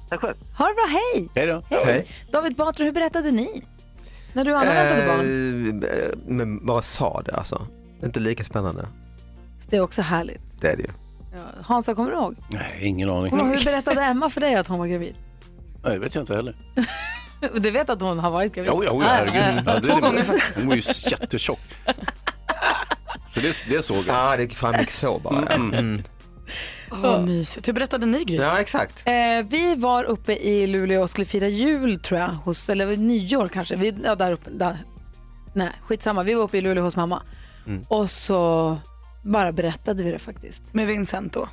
[0.09, 0.35] Tack själv.
[0.57, 1.29] Ha det bra, hej!
[1.35, 1.63] Hej då.
[1.85, 2.07] Hej.
[2.31, 3.61] David Batra, hur berättade ni?
[4.33, 5.83] När du och Anna väntade barn?
[5.83, 7.67] Eh, Men bara sa det alltså.
[8.03, 8.87] Inte lika spännande.
[9.69, 10.41] Det är också härligt.
[10.61, 10.89] Det är det ju.
[11.33, 11.63] Ja.
[11.63, 12.35] Hansa, kommer du ihåg?
[12.49, 13.37] Nej, ingen aning.
[13.37, 15.15] Ihåg hur berättade Emma för dig att hon var gravid?
[15.83, 16.55] Nej, det vet jag inte heller.
[17.59, 18.71] Du vet att hon har varit gravid?
[18.73, 19.67] Jo, jo, Ah, herregud.
[19.67, 20.57] ah, Ja, det- Två gånger faktiskt.
[20.57, 21.59] Hon var ju jättetjock.
[23.33, 24.05] Så det, det såg jag.
[24.07, 25.43] Ja, det framgick så bara.
[25.49, 25.53] ja.
[25.55, 26.03] Mm.
[26.89, 27.67] Vad mysigt.
[27.67, 28.35] Hur berättade ni Gry?
[28.35, 29.03] Ja, exakt.
[29.07, 29.13] Eh,
[29.49, 33.75] vi var uppe i Luleå och skulle fira jul tror jag, hos, eller nyår kanske.
[33.75, 34.77] Vi, ja, där uppe, där.
[35.53, 36.23] Nej, skitsamma.
[36.23, 37.21] Vi var uppe i Luleå hos mamma.
[37.67, 37.83] Mm.
[37.87, 38.77] Och så
[39.23, 40.73] bara berättade vi det faktiskt.
[40.73, 41.47] Med Vincent då?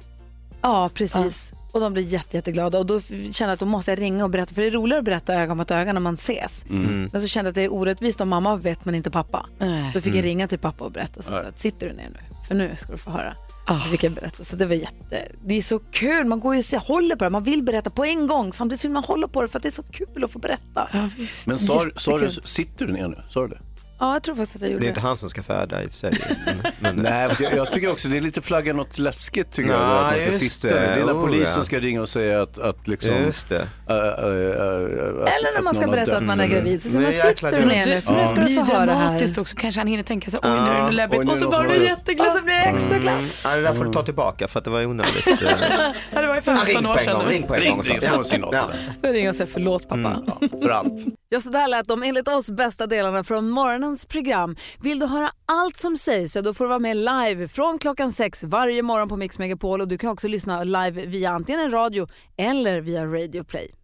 [0.62, 1.52] Ja, precis.
[1.72, 4.30] Och de blev jätte, jätteglada och då kände jag att då måste jag ringa och
[4.30, 6.64] berätta för det är roligare att berätta öga mot öga när man ses.
[6.70, 7.10] Mm.
[7.12, 9.46] Men så kände jag att det är orättvist om mamma vet men inte pappa.
[9.92, 10.22] Så fick jag Mm.
[10.24, 11.46] ringa till pappa och berätta så, så Nej.
[11.48, 12.18] att, sitter du ner nu?
[12.48, 13.36] För nu ska du få höra.
[13.66, 14.44] Så fick jag berätta.
[14.44, 17.30] Så det var jätte, det är så kul, man går ju och håller på det,
[17.30, 19.68] man vill berätta på en gång samtidigt som man håller på det för att det
[19.68, 20.88] är så kul att få berätta.
[20.92, 21.46] Ja, visst.
[21.46, 23.22] Men sa, sa du, sitter du ner nu?
[23.28, 23.60] Sa du det?
[24.00, 24.88] Ja, jag tror faktiskt att jag Det gjorde är det.
[24.88, 26.18] inte han som ska föda i och för sig.
[26.46, 26.96] Men, men...
[26.96, 29.80] Nej, jag, jag tycker också det är lite flagga något läskigt tycker jag.
[29.80, 30.68] Ja, att man ska just det.
[30.68, 31.64] Det är när Oh, polisen ja.
[31.64, 33.14] ska ringa och säga att, att liksom...
[33.26, 33.56] Just det.
[33.88, 36.82] äh, äh, äh, att- Eller när man ska berätta att man är gravid.
[36.82, 39.04] Så, så man sitter du det- ner nu för nu ska du få höra här.
[39.06, 39.56] dramatiskt också.
[39.58, 41.68] Kanske han hinner tänka så oj nu är det läbbigt nu är och så det
[41.68, 42.28] det har- jätteglatt.
[42.28, 43.40] Och så blir det extra glatt.
[43.44, 45.26] Ja, det där får du ta tillbaka för att det var onödigt.
[45.26, 45.34] Eh,
[46.20, 47.14] det var ju Ja, 15 ring år en sedan.
[47.14, 47.82] gång, ring på en gång.
[47.82, 49.08] ring, en på det.
[49.08, 50.22] Jag ringa och säga förlåt pappa.
[50.62, 50.92] För allt.
[51.28, 53.50] Ja, så där lät de enligt oss bästa delarna från
[53.84, 54.56] morgonens program.
[54.80, 58.12] Vill du höra allt som sägs så då får du vara med live från klockan
[58.12, 62.06] sex varje morgon på Mix Megapol och du kan också lyssna live via antingen radio
[62.36, 63.83] eller via Radio Play.